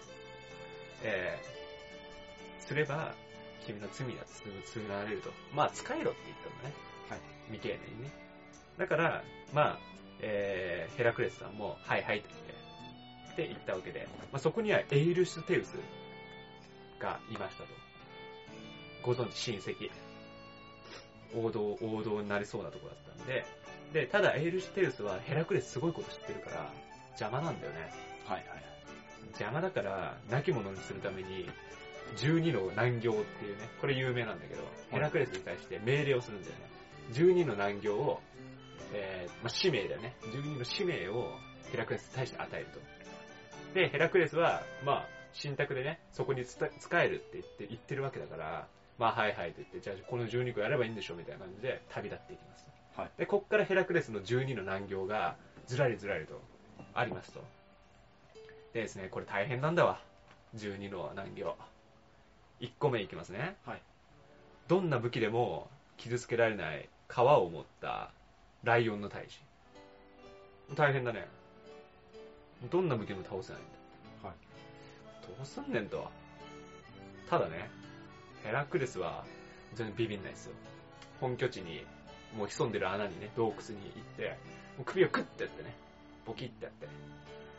[1.03, 3.13] えー、すれば、
[3.67, 4.23] 君の罪は
[4.73, 5.33] 償われると。
[5.53, 6.75] まあ、使えろって言ったんだね。
[7.11, 7.21] はい。
[7.51, 8.13] 未経年にね。
[8.79, 9.79] だから、まあ、
[10.21, 12.29] えー、ヘラクレスさんも、はいはいって
[13.35, 15.75] 言って、って言ったわけで、まあ、そこにはエイルシュテウス
[17.01, 17.69] がいましたと。
[19.03, 19.91] ご存知、親戚。
[21.35, 23.45] 王道、王道になりそうなところだったんで、
[23.93, 26.71] で、ただエイルシュテウスはヘラクレスすごいこと知ってるから、
[27.11, 27.91] 邪魔なんだよね。
[28.25, 28.67] はいはい。
[29.29, 31.49] 邪魔だから、亡き者にするために、
[32.17, 36.61] 12の難行っていうね、これ有名なんだけど、ヘラクレスに対して命令をするんだよね。
[37.13, 38.21] 12の難行を、
[38.93, 40.15] えー、まあ、使命だよね。
[40.33, 41.31] 12の使命を
[41.71, 42.81] ヘラクレスに対して与えると。
[43.75, 48.69] で、ヘラクレスは、まあ、信託でね、そこにつた使えるって言って、言ってるわけだから、
[48.99, 52.67] まあ、はいはいって言って、じゃあこの12個やればいいんでしょみたいな感じで旅立っていきます。
[52.97, 56.41] はいで、こっからヘラクレスの12の難行が、ずらりずらりと
[56.95, 57.45] ありますと。
[58.73, 60.01] でですね、これ大変なんだわ。
[60.57, 61.57] 12の難行。
[62.61, 63.57] 1個目いきますね。
[63.65, 63.83] はい
[64.69, 68.11] どんな武器でも傷つけられない皮を持った
[68.65, 69.41] ライオンの大使。
[70.75, 71.29] 大変だね。
[72.71, 73.65] どんな武器でも倒せないん
[74.23, 74.29] だ。
[74.29, 74.37] はい
[75.23, 76.09] どうすんねんと。
[77.31, 77.69] ただね、
[78.43, 79.25] ヘラクレスは
[79.75, 80.53] 全然ビビんないですよ。
[81.21, 81.85] 本拠地に、
[82.37, 84.37] もう潜んでる穴にね、洞窟に行って、
[84.77, 85.75] もう首をクッてやってね、
[86.27, 86.87] ボキってやって。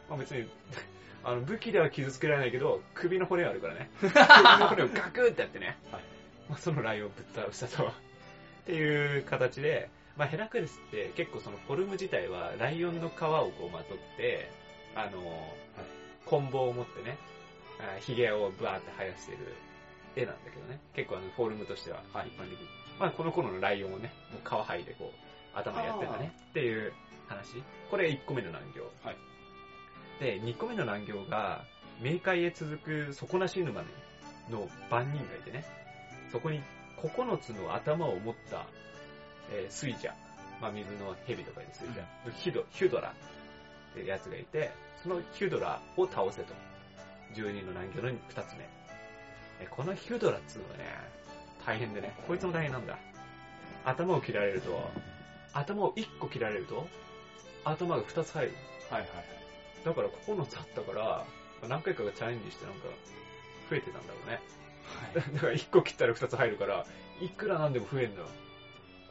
[0.09, 0.47] まあ別に、
[1.23, 3.89] あの武器では傷つけられないけど、首の骨があるからね。
[3.99, 5.77] 首の骨をガクってやってね。
[5.91, 6.01] はい
[6.49, 7.87] まあそのライオンをぶっ倒したと。
[7.87, 7.91] っ
[8.65, 14.49] ていう形で、まあヘラクレスって結構そのフォルム自体はライオンの皮をこうまとって、
[14.95, 15.21] あの、
[16.25, 17.17] 棍棒を持ってね、
[17.79, 19.37] あ髭をバーって生やしてる
[20.17, 20.79] 絵なんだけどね。
[20.93, 22.67] 結構あのフォルムとしては一般的に。
[22.99, 26.93] まあこの頃のライオンをね、もう皮剥いでこう、頭やってたねっていう
[27.27, 27.61] 話。
[27.91, 28.83] これ1個目の難行。
[29.03, 29.17] はい
[30.19, 31.63] で、2個目の難行が、
[32.01, 33.83] 冥界へ続く底なし沼
[34.49, 35.63] の番人がいてね、
[36.31, 36.61] そこに
[36.97, 38.65] 9つの頭を持った、
[39.51, 40.13] えー水者、
[40.59, 43.13] まあ水の蛇とかいう水者、ヒドヒュドラ
[43.91, 44.71] ってやつがいて、
[45.03, 46.53] そのヒュドラを倒せと。
[47.35, 48.76] 12の難行の2つ目。
[49.59, 50.85] えこのヒュドラっつうのはね、
[51.65, 52.97] 大変でね、こいつも大変なんだ。
[53.85, 54.89] 頭を切られると、
[55.53, 56.87] 頭を1個切られると、
[57.63, 58.51] 頭が2つ入る。
[58.89, 59.09] はいはい。
[59.83, 61.25] だから9つあったから、
[61.67, 62.87] 何回かがチャレンジしてなんか、
[63.69, 64.39] 増えてたんだろうね。
[65.35, 66.85] だから1個切ったら2つ入るから、
[67.21, 68.27] いくらなんでも増えんのよ。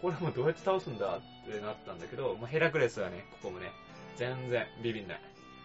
[0.00, 3.70] これもうどうやって倒すんだってなったんだけど、まあ、ヘラクレスはね、ここもね、
[4.16, 5.20] 全然ビビんない。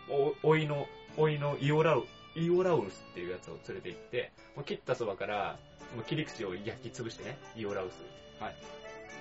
[0.10, 5.60] お、おいの、おいのイオラウ、イオラウルスっていうやつを連れて行って、もう切ったそばから、
[5.96, 8.42] もう切り口を焼き潰してね、イオラウス。
[8.42, 8.56] はい。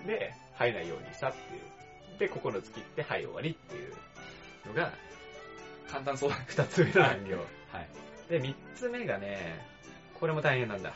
[0.06, 2.18] で、入らないようにしたっていう。
[2.18, 3.94] で、9つ切って、はい、終わりっていう
[4.68, 4.92] のが、
[5.90, 6.30] 簡単そう。
[6.48, 7.36] 2つ目の難行。
[7.36, 7.88] はい。
[8.28, 9.64] で、3つ目がね、
[10.14, 10.94] これも大変なんだ。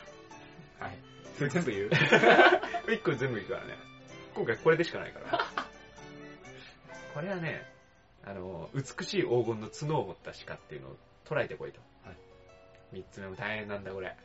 [0.79, 0.97] はい。
[1.37, 1.89] それ全部言う？
[2.87, 3.73] 1個全部いくからね。
[4.33, 5.39] 今回これでしかないから。
[7.13, 7.65] これはね、
[8.23, 11.79] あの、美しい黄金の角を持った鹿っていうのを捉えてこいと。
[12.91, 14.15] はい3つ目も大変なんだ、これ。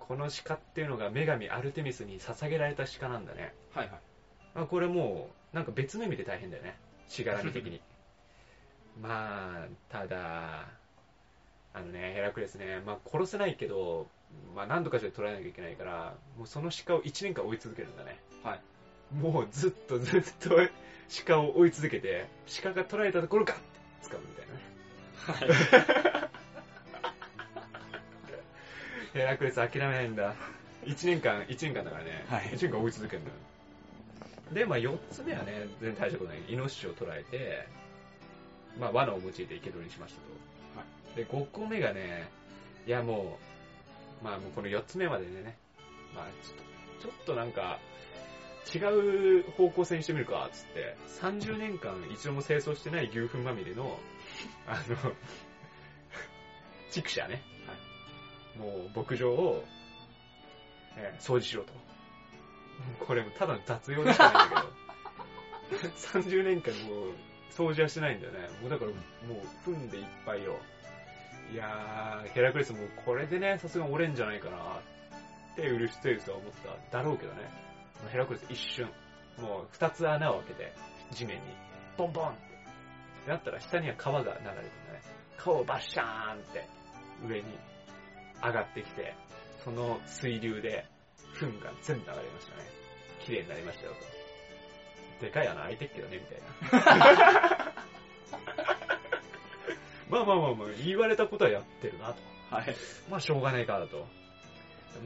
[0.00, 3.54] この鹿っていうのが女神アルテミスに捧げられた鹿なんだね。
[3.72, 4.00] はいはい。
[4.54, 6.76] あこれもう、なんか別の意味で大変だよね。
[7.08, 7.80] しがらみ的に。
[9.00, 10.66] まあ、ただ、
[11.74, 14.06] あのね、ヘラクレスね、まあ殺せないけど、
[14.54, 18.18] まあ何度かして捕らえなきゃいけないから、もうその鹿を1年間追い続けるんだね。
[18.42, 18.60] はい。
[19.14, 20.56] もうずっとずっと
[21.26, 22.26] 鹿を追い続けて、
[22.62, 24.60] 鹿が捕らえたところかって掴むみたいなね。
[26.20, 26.28] はい。
[29.12, 30.34] ヘラクレス諦めないんだ。
[30.84, 32.24] 1年間、1年間だからね。
[32.28, 33.36] はい1年間追い続けるんだよ。
[34.52, 36.42] で、まあ4つ目はね、全然大したことない。
[36.48, 37.68] イノシシを捕らえて、
[38.78, 40.80] まあ罠を用いて生け捕りにしましたと。
[40.80, 42.28] はで、5個目がね、
[42.86, 43.38] いやも
[44.20, 45.56] う、まあもうこの4つ目まででね、
[46.14, 47.78] まあちょっと、ちょっとなんか、
[48.74, 53.98] 違う方向性にしてみるか、つって、30年間一度も清掃してない牛糞まみれの、
[54.66, 55.12] あの、
[56.90, 57.42] 畜舎ね。
[58.58, 59.64] もう牧場を、
[60.96, 61.72] えー掃除しろと。
[63.06, 64.64] これもただの雑用でしかないんだ
[65.70, 67.14] けど、 30年間もう
[67.50, 68.48] 掃除はしてないんだよね。
[68.60, 68.96] もうだからも
[69.40, 70.58] う踏んでいっぱいよ。
[71.52, 74.80] いやー、ヘラクレスもうこれでね、さすがに折れんじゃないかなっ
[75.56, 76.52] てウルシュテウスは思っ
[76.90, 77.50] ただろうけどね。
[78.10, 78.90] ヘラクレス一瞬、
[79.38, 80.72] もう二つ穴を開けて、
[81.10, 81.42] 地面に、
[81.96, 82.52] ボンボンって。
[83.26, 84.68] なったら下には川が流れてるんだね。
[85.36, 86.66] 川をバッシャーンって
[87.26, 87.44] 上に
[88.42, 89.14] 上がってきて、
[89.64, 90.84] その水流で、
[91.38, 92.64] 糞が全部流れましたね。
[93.24, 93.92] 綺麗になりましたよ
[95.20, 95.24] と。
[95.24, 97.72] でかい穴開いてっけどね、みたいな。
[100.10, 102.16] まあまあまあまあ、言われたことはやってるなと。
[102.54, 102.76] はい。
[103.08, 104.06] まあしょうがないかなと。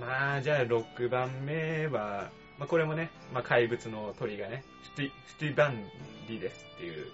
[0.00, 5.84] まあじゃあ6番目は、まあこれもね、まあ怪物の鳥がね、スティ、スティバン
[6.28, 7.06] リですっていう、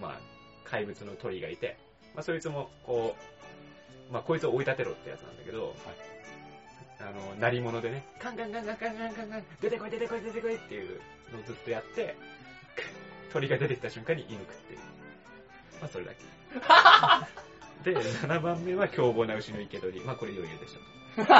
[0.00, 0.20] まあ
[0.64, 1.78] 怪物の鳥がいて、
[2.14, 3.39] まあそいつもこう、
[4.10, 5.74] まあこいつを追い立てろってやつなんだけど、
[7.00, 11.00] あの、鳴り物でね、カンカンカンカンカンカンカンカン、出てこい出てこい出てこいっていう
[11.32, 12.16] のをずっとやって、
[13.32, 14.80] 鳥が出てきた瞬間に射抜くっていう。
[15.80, 16.20] まあそれだけ。
[17.84, 20.00] で、7番目は凶暴な牛の生け捕り。
[20.00, 20.80] まあこれ余裕でしょ
[21.24, 21.24] と。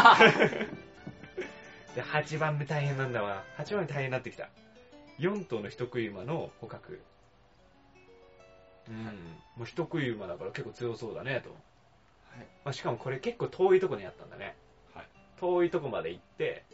[1.94, 3.44] で、8番目大変なんだわ。
[3.58, 4.48] 8番目大変になってきた。
[5.18, 7.02] 4頭の人食い馬の捕獲。
[8.88, 9.04] うん。
[9.56, 11.54] もう人食い馬だから結構強そうだね、と。
[12.30, 12.38] はい。
[12.64, 14.56] まあ、しかもこれ結構遠いとこにあったんだね。
[14.94, 15.06] はい。
[15.38, 16.64] 遠いとこまで行って、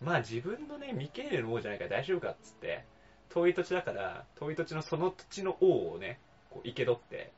[0.00, 2.84] まあ自分のね、未経験の王じゃないから大丈夫かっつって、
[3.30, 6.18] 遠い土地だから、遠い土地のその土地の王をね、
[6.50, 7.32] こう生け取って、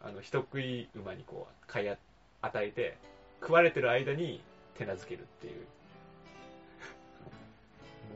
[0.00, 1.96] あの、人食い馬にこう、買いあ
[2.42, 2.96] 与えて、
[3.40, 4.42] 食われてる間に
[4.74, 5.54] 手なずけるっていう。
[5.54, 5.60] も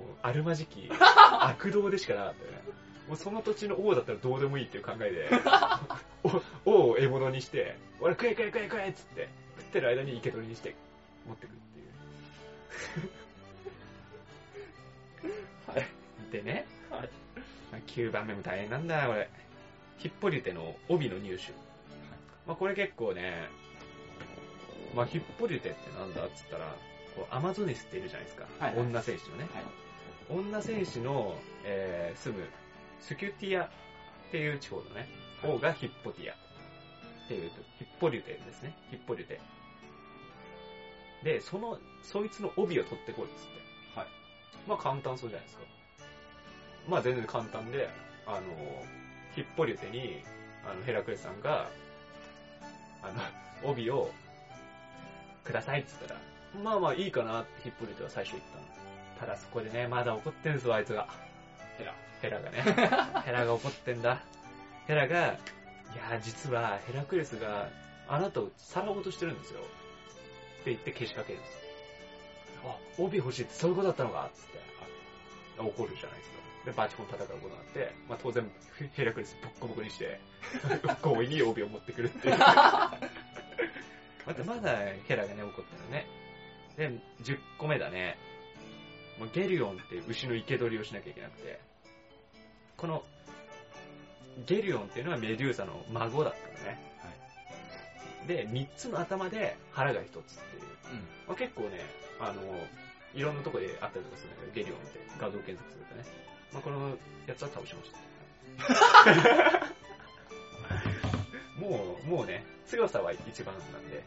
[0.05, 0.91] う、あるまじき、
[1.41, 2.59] 悪道でしかなかったよね。
[3.09, 5.31] もうその土地の王だったらどうでもいいっていう考えで、
[6.65, 10.75] お王を獲物にして、俺食え食え食え食えっつって、食ってる間に生け捕りにして
[11.27, 11.83] 持ってくってい
[15.31, 15.71] う。
[15.79, 15.87] はい。
[16.33, 17.01] でね、はい。
[17.71, 19.29] まあ9番目も大変なんだ、これ。
[19.99, 21.53] ヒッポリテの帯の入手。
[22.47, 23.49] まあこれ結構ね、
[24.95, 26.75] まあヒッポリテってなんだっつったら、
[27.15, 28.47] こうアマゾネスっているじゃないですか。
[28.59, 29.47] はい女戦士のね。
[29.55, 29.65] はい。
[30.29, 32.45] 女戦士の、えー住む
[33.01, 33.69] スキュティアっ
[34.31, 35.07] ていう地方のね、はい
[35.45, 38.77] 王がヒッポティアっていうと、ヒッポリュテですね。
[38.91, 39.41] ヒッポリュテ。
[41.23, 43.99] で、その、そいつの帯を取ってこいっつって。
[43.99, 44.09] はい。
[44.69, 45.65] まあ簡単そうじゃないですか。
[46.89, 47.89] まあ全然簡単で、
[48.27, 48.41] あの、
[49.35, 50.23] ヒッポリュテに、
[50.65, 51.69] あの、ヘラクレスさんが、
[53.03, 53.13] あ
[53.65, 54.11] の、帯を
[55.45, 56.21] くださいっつったら、
[56.63, 58.65] まあまあいいかなってヒッポリュテは最初言ったの。
[59.21, 61.09] ただそこでね、まだ怒ってんすよ、あいつが。
[61.79, 61.95] ヘラ。
[62.23, 62.63] ヘラがね。
[63.25, 64.23] ヘラが怒ってんだ。
[64.87, 67.69] ヘラが、いやー実はヘラクレスが
[68.09, 69.61] あなたをさらおうとしてるんですよ。
[69.61, 71.61] って言って消しかけるんですよ。
[72.65, 74.57] あ、帯欲しいってそういうことだったのかつって。
[75.59, 76.37] 怒るじゃないですか。
[76.67, 78.51] で、バチコン戦うことになって、まあ当然
[78.93, 80.21] ヘラクレスボッコボコにして、
[81.03, 82.39] 強引に帯を持ってくるっていう。
[82.39, 82.99] ま
[84.35, 86.07] たまだヘラがね、怒ってるね。
[86.77, 86.91] で、
[87.23, 88.19] 10個目だね。
[89.19, 91.61] もうゲリオンっていう牛の生け捕りをしなきゃいけなくて、
[92.77, 93.03] この、
[94.47, 96.87] ゲリオンっていうのはメデューサの孫だったのね。
[98.27, 100.63] で、3つの頭で腹が1つっていう。
[100.93, 100.99] うん。
[101.29, 101.81] まあ、結構ね、
[102.21, 102.43] あの、
[103.15, 106.05] いろんなとこであったりとかするんだけど、ゲリオンって画像検索するとね。
[106.53, 107.99] まあ、このやつは倒しました。
[111.61, 114.05] もう、もうね、強さは一番なんで。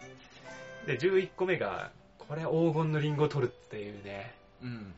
[0.86, 4.36] で、11個目が、これ黄金のリンゴを取るっていうね。
[4.62, 4.94] うん。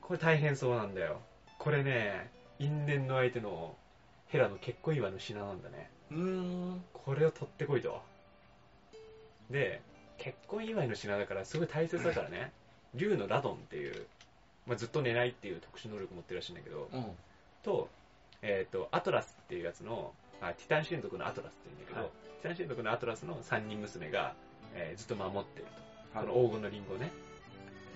[0.00, 1.20] これ大変そうなんだよ。
[1.58, 3.76] これね、因縁の相手の
[4.28, 5.90] ヘラの結婚祝いの品なんだね。
[6.10, 6.84] うーん。
[6.92, 8.00] これを取ってこいと。
[9.50, 9.80] で、
[10.18, 12.52] 結婚祝いの品だからすごい大切だからね、
[12.94, 14.06] 竜のラドンっていう、
[14.66, 17.04] まあ、ずっと寝ないっていう特殊能力持ってるらしいんだけど、うん。
[17.62, 17.88] と、
[18.42, 22.10] えっ、と、アトラスっていうやつの、あティタン神族のアトラスって言うんだけど、はい
[22.42, 24.34] ティタン神族のアトラスの3人娘が、
[24.74, 25.66] えーずっと守ってる
[26.12, 26.18] と。
[26.18, 27.10] はいこの黄金のリンゴをね。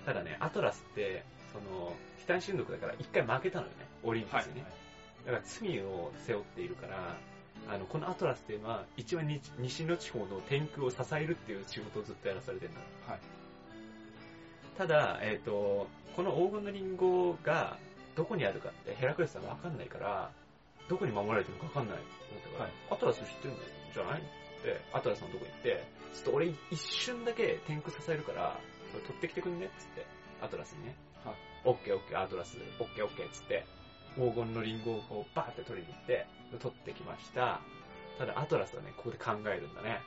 [0.05, 4.65] ただね、アトラスって、その、ティタン神族だから一回負けたのよね、オリンピはいスにね。
[5.25, 7.17] だから罪を背負っているから、
[7.67, 12.81] あの、このアトラスっていうのは、一番西西の地方の天空を支えるっていう仕事をずっとやらされてるんだ。
[13.07, 13.19] はい。
[14.77, 17.77] ただ、えっ、と、この黄金のリンゴが
[18.15, 20.31] どこにあるかってヘラクレスさんわかんないから、
[20.89, 23.57] どこに守られてるのかわかんないと思ったから、はいアトラス知ってるん
[23.93, 24.23] じゃないっ
[24.63, 25.83] て、アトラスのとこ行って、
[26.13, 28.59] ちょっと俺一瞬だけ天空支えるから、
[28.91, 30.05] それ取ってきてくんねっつって、
[30.41, 30.95] アトラスにね。
[31.25, 33.65] はいオッケーオッケー、アトラス、オッケーオッケーっつって、
[34.15, 36.25] 黄金のリンゴをこうバーって取りに行って、
[36.59, 37.61] 取ってきました。
[38.17, 39.99] ただアトラスはね、ここで考えるんだね。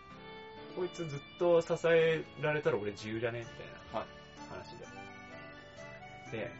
[0.77, 3.57] こいつずっと支えられたら俺自由じゃねみたい
[3.93, 3.99] な。
[4.01, 4.09] はい
[4.51, 4.87] 話で。
[6.37, 6.51] で、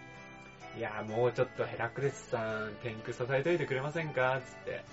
[0.79, 4.85] いや、もうちょっとヘラクレスさん、天空支えといてくれませんかつって。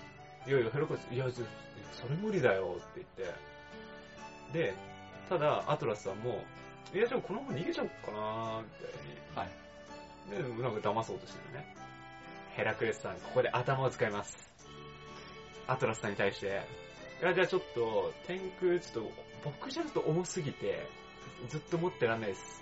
[0.50, 1.46] いやいや、ヘラクレス、いや、ず
[1.92, 3.32] それ無理だよって言っ
[4.54, 4.64] て。
[4.72, 4.74] で、
[5.30, 6.44] ただ、アトラスさんも、
[6.94, 9.16] いや、じゃあこのまま逃げちゃおうかなみたいに。
[9.36, 9.50] はい。
[10.58, 11.76] で、なんか騙そうとしてるね。
[12.56, 14.50] ヘラクレスさん、ここで頭を使います。
[15.68, 16.62] アトラスさんに対して、
[17.22, 19.12] いや、じゃあちょっと、天空、ちょっと、
[19.46, 20.86] 僕じゃちょっと重すぎて、
[21.50, 22.62] ずっと持ってらんないです。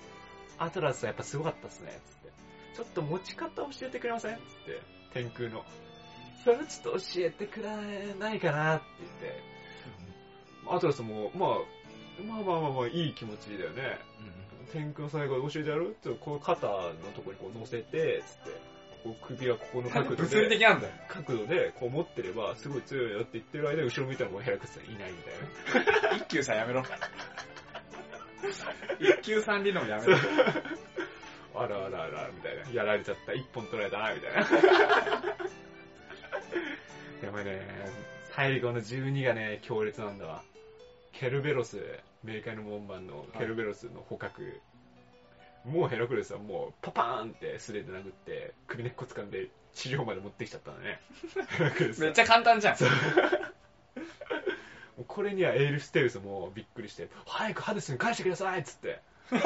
[0.58, 2.30] アトラスはやっぱすごかったっすね、つって。
[2.76, 4.36] ちょっと持ち方教えてくれません？
[4.36, 4.82] つって、
[5.14, 5.66] 天空の。
[6.44, 8.76] それちょっと教えてくれないかな？
[8.76, 9.42] って言って、
[10.70, 11.50] アトラスも、まあ、
[12.28, 13.98] まあまあまあまあ、いい気持ちだよね。
[14.72, 15.90] 天空の最後教えてやる？
[15.90, 16.74] って、こう肩の
[17.16, 18.60] ところにこう乗せて、つって、
[19.04, 20.94] こう首はここの角度 物理で、的なんだよ。
[21.08, 25.32] 角度でこう持ってれば、すごい強いよって言ってる間、後ろ向いたらもうヘラクレスさんいないみた
[26.12, 26.18] いな。
[26.18, 26.84] 一級さんやめろ。
[29.00, 30.16] 一級さん理論やめろ。
[31.56, 32.70] あらあらあら、みたいな。
[32.72, 33.34] やられちゃった。
[33.34, 34.46] 一本取られたな、みたいな。
[37.22, 37.62] でもね、
[38.32, 40.44] 最後の12がね、強烈なんだわ。
[41.12, 44.62] ケルベロス、冥界の門番のケルベロスの捕獲。
[45.66, 51.02] もうヘラクレスはもうパパーンって素手で殴って、首根っこ掴んで地上まで持ってきちゃったんだね。
[52.00, 52.78] めっちゃ簡単じゃん。
[55.08, 59.00] これにはエールステルスもびっくりして、早くハデスに返してくださいっつって。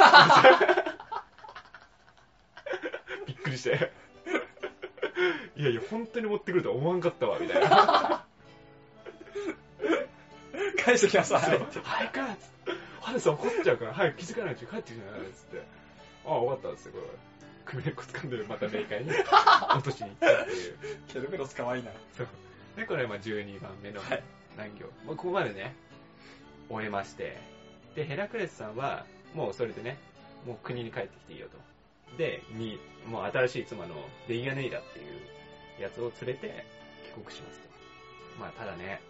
[3.27, 3.91] びっくりして。
[5.55, 8.22] いやいや、本当に持ってくるとは思わんかったわ、みたいな。
[10.83, 11.59] 返してきなさそうい。
[11.59, 12.71] 早くっつって。
[13.01, 15.63] ハデス怒っちゃうから、早く気づかないうちに帰ってきなさいっつって。
[16.25, 17.03] ああ、分かったっつって、これ。
[17.65, 19.11] 首根っこ掴んでる、また冥界に
[19.75, 20.77] 落としに行ったっていう。
[21.07, 21.91] ケルベロス可愛いな。
[22.17, 22.27] そう。
[22.75, 24.23] で、これまあ12番目のはい
[24.57, 24.85] 難行。
[25.05, 25.75] まあ、ここまでね、
[26.69, 27.37] 終えまして。
[27.95, 29.97] で、ヘラクレスさんは、もうそれでね、
[30.45, 32.17] もう国に帰ってきていいよと。
[32.17, 33.95] で、に、もう新しい妻の
[34.27, 36.65] デイアネイラっていうやつを連れて
[37.15, 37.69] 帰国しますと。
[38.39, 39.01] まあ、ただね、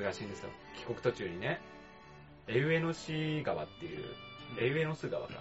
[0.00, 0.50] 難しいんですよ。
[0.78, 1.60] 帰国途中にね、
[2.48, 4.04] エウエノシ川っていう、
[4.60, 5.34] エウエノス川か。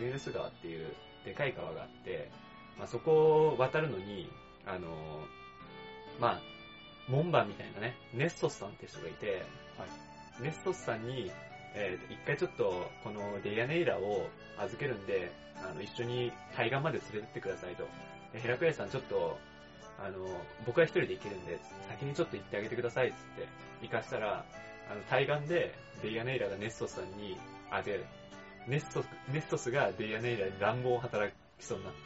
[0.00, 2.30] エウエノス川っていうでかい川があって、
[2.78, 4.30] まあ、そこを渡るのに、
[4.66, 4.88] あの
[6.20, 6.40] まあ、
[7.08, 9.42] 門番みたいなね、ネストスさんって人がいて、
[10.40, 11.30] ネストスさんに、
[11.74, 17.84] えー一回ちょっと、このデイアネイラを預けるんで、あの、一緒に対岸まで連れてってくださいと。
[18.32, 19.38] でヘラクレスさんちょっと、
[19.98, 20.18] あの、
[20.66, 23.48] 僕は一人で行けるんで、先にちょっと行ってあげてくださいっつって、
[23.82, 24.44] 行かしたら、
[24.90, 27.38] あの、対岸でデイアネイラがネストスさんに、
[27.70, 28.04] あ、で、
[28.66, 32.00] ネストス、ネストスがデイアネイラに乱暴を働きそうになって、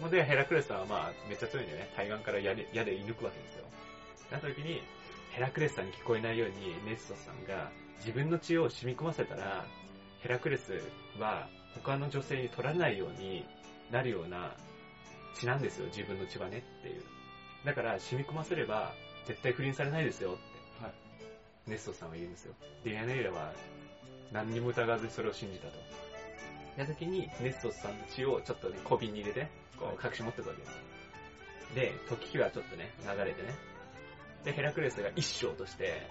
[0.00, 3.64] もうで、ヘラクレスさんはまあ、めっちゃ強いんでね、対岸から矢で矢で射抜くわけですよ。
[4.30, 4.82] なった時に、
[5.30, 9.64] ヘラクレスさんに聞こえないように、ネストさんが自分の血を染み込ませたら、
[10.20, 10.82] ヘラクレス
[11.18, 11.48] は
[11.82, 13.46] 他の女性に取られないように
[13.90, 14.54] なるような
[15.38, 17.02] 血なんですよ、自分の血はねっていう。
[17.64, 18.94] だから、染み込ませれば、
[19.26, 20.94] 絶対不倫されないですよって、はい
[21.66, 22.54] ネストさんは言うんですよ。
[22.84, 23.52] で、ヤネイラは
[24.32, 25.74] 何にも疑わずそれを信じたと。
[26.76, 30.80] な時に、ネストスさんの血をちょっとね、小瓶に入れて、こう隠し持ってたわけですよ。
[31.74, 33.54] で、時はちょっとね、流れてね。
[34.44, 36.06] で、ヘラクレスが一生として、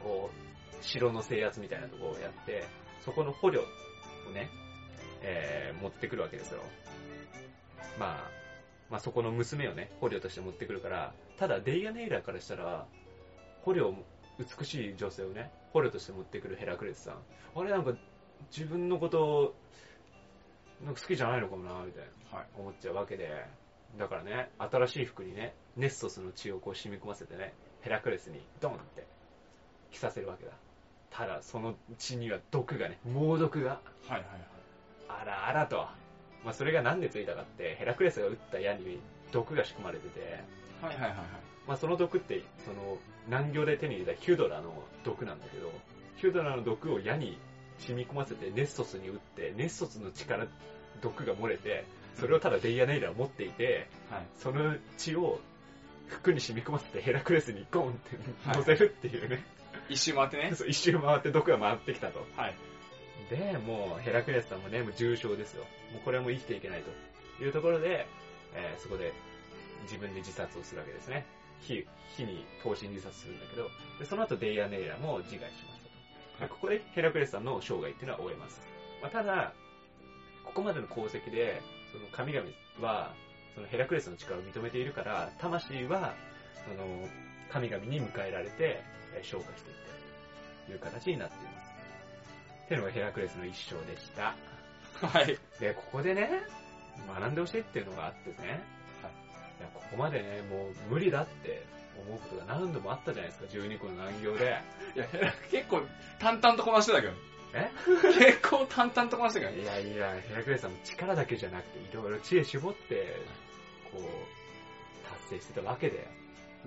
[0.00, 2.64] こう、城の制圧みたいなところをやって、
[3.04, 4.48] そこの捕虜をね、
[5.22, 6.62] えー持ってくるわけですよ。
[7.98, 8.39] まあ、
[8.90, 12.86] まあそこの娘をね、捕虜として持ってくるから、ただデイアネイラからしたら、
[13.62, 13.94] 捕虜を、
[14.38, 17.14] 美しい女性をね、捕虜として持ってくるヘラクレスさん。
[17.54, 17.92] あれなんか、
[18.50, 19.54] 自分のことを、
[20.84, 22.38] なんか好きじゃないのかもな、みたいな。
[22.38, 22.46] はい。
[22.58, 23.44] 思っちゃうわけで、
[23.98, 29.06] だからね、新しい服にね、ネストスの血をこう染み込ませてね、ヘラクレスにドンって
[29.90, 30.52] 着させるわけだ。
[31.10, 34.24] ただ、その血には毒がね、猛毒がはいはい
[35.08, 35.86] あらあらと。
[36.44, 39.00] まあ、それがなんでついたかって、ヘラクレスが撃った矢に
[39.32, 40.20] 毒が仕組まれてて、
[40.80, 40.94] はい。
[40.94, 41.26] はいはいはいはい。
[41.66, 42.98] まあ、その毒って、その、
[43.28, 44.72] 難行で手に入れたヒュドラの
[45.04, 45.70] 毒なんだけど、
[46.16, 47.38] ヒュドラの毒を矢に
[47.78, 50.46] 染み込ませてネストスに撃って、ネストスの力、
[51.00, 54.22] 毒が漏れて、それをただデイアネイラは持っていて、はい。
[54.36, 55.40] その血を
[56.08, 58.16] 服に染み込ませてヘラクレスにゴンって
[58.48, 59.42] はい乗せるっていうね、
[59.88, 60.52] 一周回ってね。
[60.54, 62.26] そう一周回って毒が回ってきたと。
[62.36, 62.54] はい。
[63.30, 65.64] で、もうヘラクレスさんもね、もう重症ですよ。
[65.92, 68.06] もうこれはもう生きていけないというところで、
[68.54, 69.12] えーそこで
[69.84, 71.24] 自分で自殺をするわけですね。
[71.60, 75.80] 火、火に投身自殺するんだけど、でその後デイアネイラも自害しまし
[76.38, 76.54] たと。
[76.54, 78.60] ここでヘラクレスさんの生涯っていうのは終えます。
[79.00, 79.54] まあ、ただ、
[80.44, 81.62] ここまでの功績で、
[81.92, 82.48] その神々
[82.80, 83.14] は、
[83.54, 86.14] そのヘラクレスの力を認めているから、魂は、
[86.68, 87.08] その、
[87.50, 88.82] 神々に迎えられて、
[89.14, 91.69] えー昇華していったという形になっています。
[92.70, 94.36] ってのがヘラクレスの一生でした。
[95.04, 95.36] はい。
[95.58, 96.30] で、ここでね、
[97.12, 98.62] 学んでほしいっていうのがあってね、
[99.58, 101.66] いやここまでね、もう無理だって
[102.06, 104.62] 思うことが何度もあったじゃないですか、12個の難行で。
[104.94, 105.82] いや、ヘラ結構
[106.20, 107.14] 淡々とこなしてたけど。
[107.54, 107.68] え？
[108.38, 109.62] 結構淡々とこなしてたけど。
[109.62, 113.16] いやいや、ヘラクレスさんも力だけじゃなくて、いろいろ知恵絞って、
[113.90, 114.02] こう、
[115.28, 116.06] 達成してたわけで。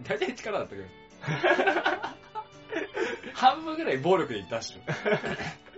[0.03, 0.83] 大体力だったけど。
[3.35, 4.81] 半分ぐらい暴力でいったっしょ。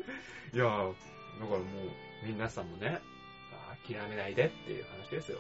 [0.56, 0.74] いやだか
[1.42, 3.02] らもう、皆さんもね、
[3.86, 5.40] 諦めないでっていう話ですよ。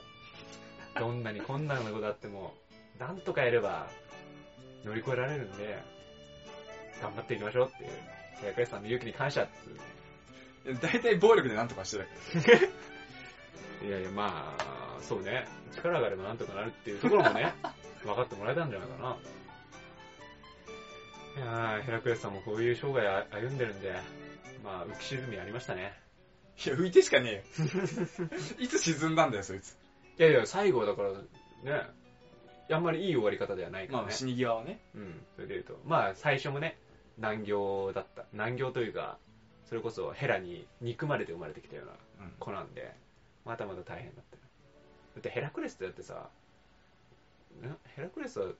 [1.00, 2.54] どんなに困難なことあっても、
[3.00, 3.88] なんとかやれば
[4.84, 5.82] 乗り越えられるんで、
[7.02, 7.92] 頑張っていきましょうっていう、
[8.42, 9.70] ヘラクレスさんの勇気に感謝って
[10.70, 10.80] いう。
[10.82, 12.66] 大体暴力でなんとかしてたけど。
[13.88, 15.48] いやいや、まあ、そうね。
[15.72, 17.54] 力があればなんとかなるっていうところもね、
[18.04, 19.18] 分かってもらえたんじゃないかな。
[21.38, 23.96] いやー、ヘラクレスさんもこういう生涯あ歩んでるんで、
[24.66, 25.94] まあ、浮き沈みありましたね。
[26.66, 27.42] いや、浮いてしかねえよ。
[28.60, 29.78] いつ沈んだんだよ、そいつ。
[30.18, 31.88] いやいや、最後はだから、ね、
[32.72, 34.06] あんまりいい終わり方ではないからね。
[34.06, 34.80] まあ、死に際はね。
[34.96, 35.80] うん、それで言うと。
[35.86, 36.80] まあ、最初もね、
[37.20, 38.26] 難行だった。
[38.34, 39.20] 難行というか、
[39.66, 41.94] それこそヘラに憎まれて生まれてきたような
[42.26, 42.32] うん。
[42.40, 42.96] 子なんで、
[43.46, 44.42] まだまだ大変だったよ。
[45.16, 46.30] だってヘラクレスってだってさ、
[47.62, 48.52] なヘラクレスは、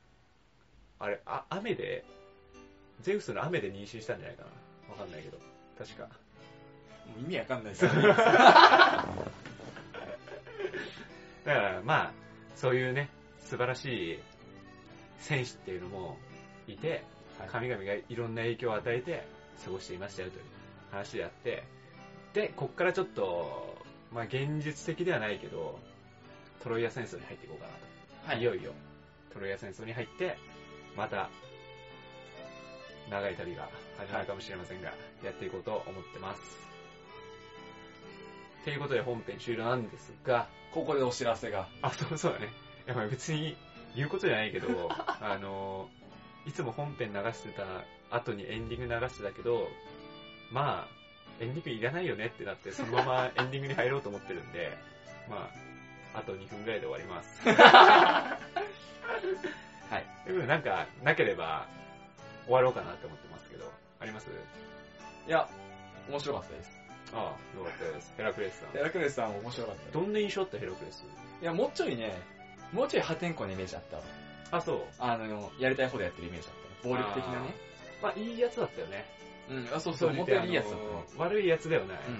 [1.00, 2.06] あれ、あ雨で、
[3.02, 4.92] ゼウスの雨で妊娠したんじゃないかな。
[4.94, 5.55] わかんないけど。
[5.78, 6.04] 確か。
[6.04, 6.10] も
[7.20, 7.92] う意味わかんないですよ。
[11.46, 12.12] だからまあ、
[12.56, 13.10] そういうね、
[13.40, 14.20] 素晴らしい
[15.20, 16.18] 戦士っていうのも
[16.68, 17.04] いて、
[17.38, 19.28] はい神々がいろんな影響を与えて
[19.64, 20.44] 過ごしていましたよという
[20.92, 21.64] 話であって、
[22.34, 23.78] で、こっからちょっと、
[24.12, 25.80] まあ現実的ではないけど、
[26.64, 28.32] トロイア戦争に入っていこうかなと。
[28.32, 28.74] はいいよいよ、
[29.32, 30.38] トロイア戦争に入って、
[30.98, 31.30] また、
[33.10, 34.94] 長い旅が始まるかもしれませんが、
[35.24, 36.42] やっていこうと思ってます。
[38.64, 41.68] ということで本編終了なんですが、ここでお知らせが。
[41.82, 42.48] あ、そうそうだね。
[42.88, 43.56] いや、まあ別に
[43.96, 44.90] 言うことじゃないけど、
[45.22, 45.88] あの、
[46.48, 47.64] いつも本編流してた
[48.10, 49.68] 後にエンディング流してたけど、
[50.52, 50.96] まあ、
[51.40, 54.78] エンディングいらないよねってなって、そのまま エンディングに入ろうと思ってるんで、
[55.30, 55.50] ま
[56.14, 57.42] あ、あと2分ぐらいで終わります。
[57.48, 58.40] は
[60.00, 60.06] い。
[60.24, 61.68] ということで、なんか、なければ
[62.46, 64.28] 終わろうかなって思ってますけど、あります？
[65.28, 65.50] いや、
[66.10, 66.72] 面白かったです。
[67.14, 68.14] ああ、よかったです。
[68.18, 69.92] ヘラクレスさヘラクレスさんも面白かった。
[69.92, 71.04] どんな印象あったヘラクレス？
[71.42, 72.22] いや、もうちょいね、
[72.72, 74.04] もうちょい破天荒なイメージあったわ。
[74.52, 74.84] あ、そう。
[75.00, 76.88] あの、やりたい方でやってるイメージあった。
[76.88, 77.56] 暴力的なね。
[78.02, 79.06] まあ、いいやつだったよね。
[79.50, 80.80] うん、あ、そうそう、思ったよりいいやつだっ
[81.16, 81.98] た悪いやつではない。
[81.98, 82.16] うん。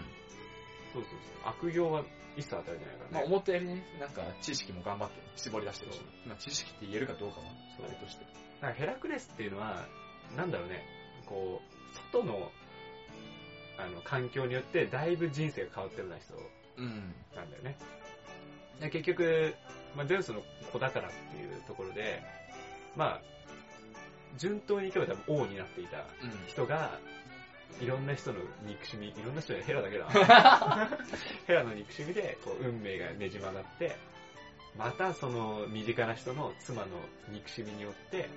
[0.94, 1.16] そうそうそ
[1.50, 1.50] う。
[1.50, 2.04] 悪行は
[2.36, 3.10] 一切与えてないからね。
[3.12, 7.46] まあ、思ったよりね、なんか、知識も頑張って絞り出してるし、まあ、知識って言えるかどうかは、
[7.78, 8.26] それとして。
[8.62, 9.86] なんかヘラクレスっていうのは、
[10.36, 10.84] なんだろうね、
[11.26, 12.52] こう、外の、
[13.78, 16.34] あの、環境によってだいぶ人生が変わってるような人
[16.78, 17.14] うん。
[17.36, 17.78] なんだよね。
[18.80, 19.56] で結局、
[19.96, 22.22] まあ、ゼウスの子だからっていうところで、
[22.96, 23.22] まあ、
[24.38, 26.04] 順当にいけば多分王になっていたうん。
[26.48, 27.00] 人が、
[27.80, 30.08] いろんな人の憎しみ、いろんな人でヘラだけだ。
[31.48, 33.96] ヘラの憎しみで、こう、運命がねじ曲がって、
[34.78, 36.88] またその身近な人の妻の
[37.32, 38.30] 憎しみによって、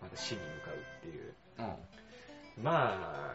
[0.00, 1.34] また死に向かうっていう。
[1.58, 2.64] うん。
[2.64, 3.34] ま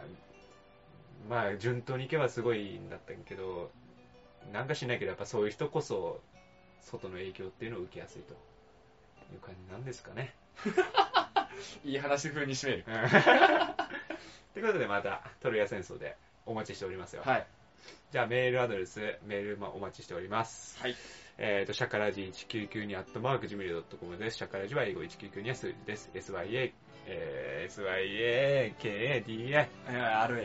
[1.28, 3.70] まあ、順当にいけばすごいんだったけど、
[4.52, 6.20] なんかしないけど、やっぱそういう人こそ、
[6.82, 8.34] 外の影響っていうのを受けやすいと
[9.32, 10.34] いう感じなんですかね。
[11.84, 12.84] いい話風に締める。
[12.86, 13.82] うん
[14.52, 17.22] ということで、また、トロイア戦争でお待ちしておりますよ。
[17.24, 17.46] はい。
[18.10, 20.78] じゃあ、メールアドレス、メールまあお待ちしております。
[20.78, 20.94] はい。
[21.38, 24.36] えっ、と、シャカラジ1992アットマークジメル .com です。
[24.36, 26.10] シャカラジは英語1992は数字です。
[26.14, 26.72] sya、
[27.06, 29.68] えー、sya, kada,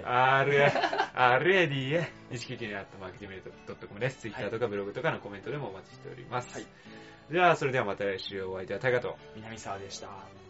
[0.05, 0.65] あるえ。
[0.65, 3.43] ra, rada、1992アットマークジメル
[3.87, 4.17] .com です。
[4.19, 6.53] ツイッターとかブログとかのコメントでもお待ちしております。
[6.53, 6.65] はい
[7.29, 9.17] じゃあ、それではまた来週お会いいたいタイガと。
[9.35, 10.46] 南沢でした。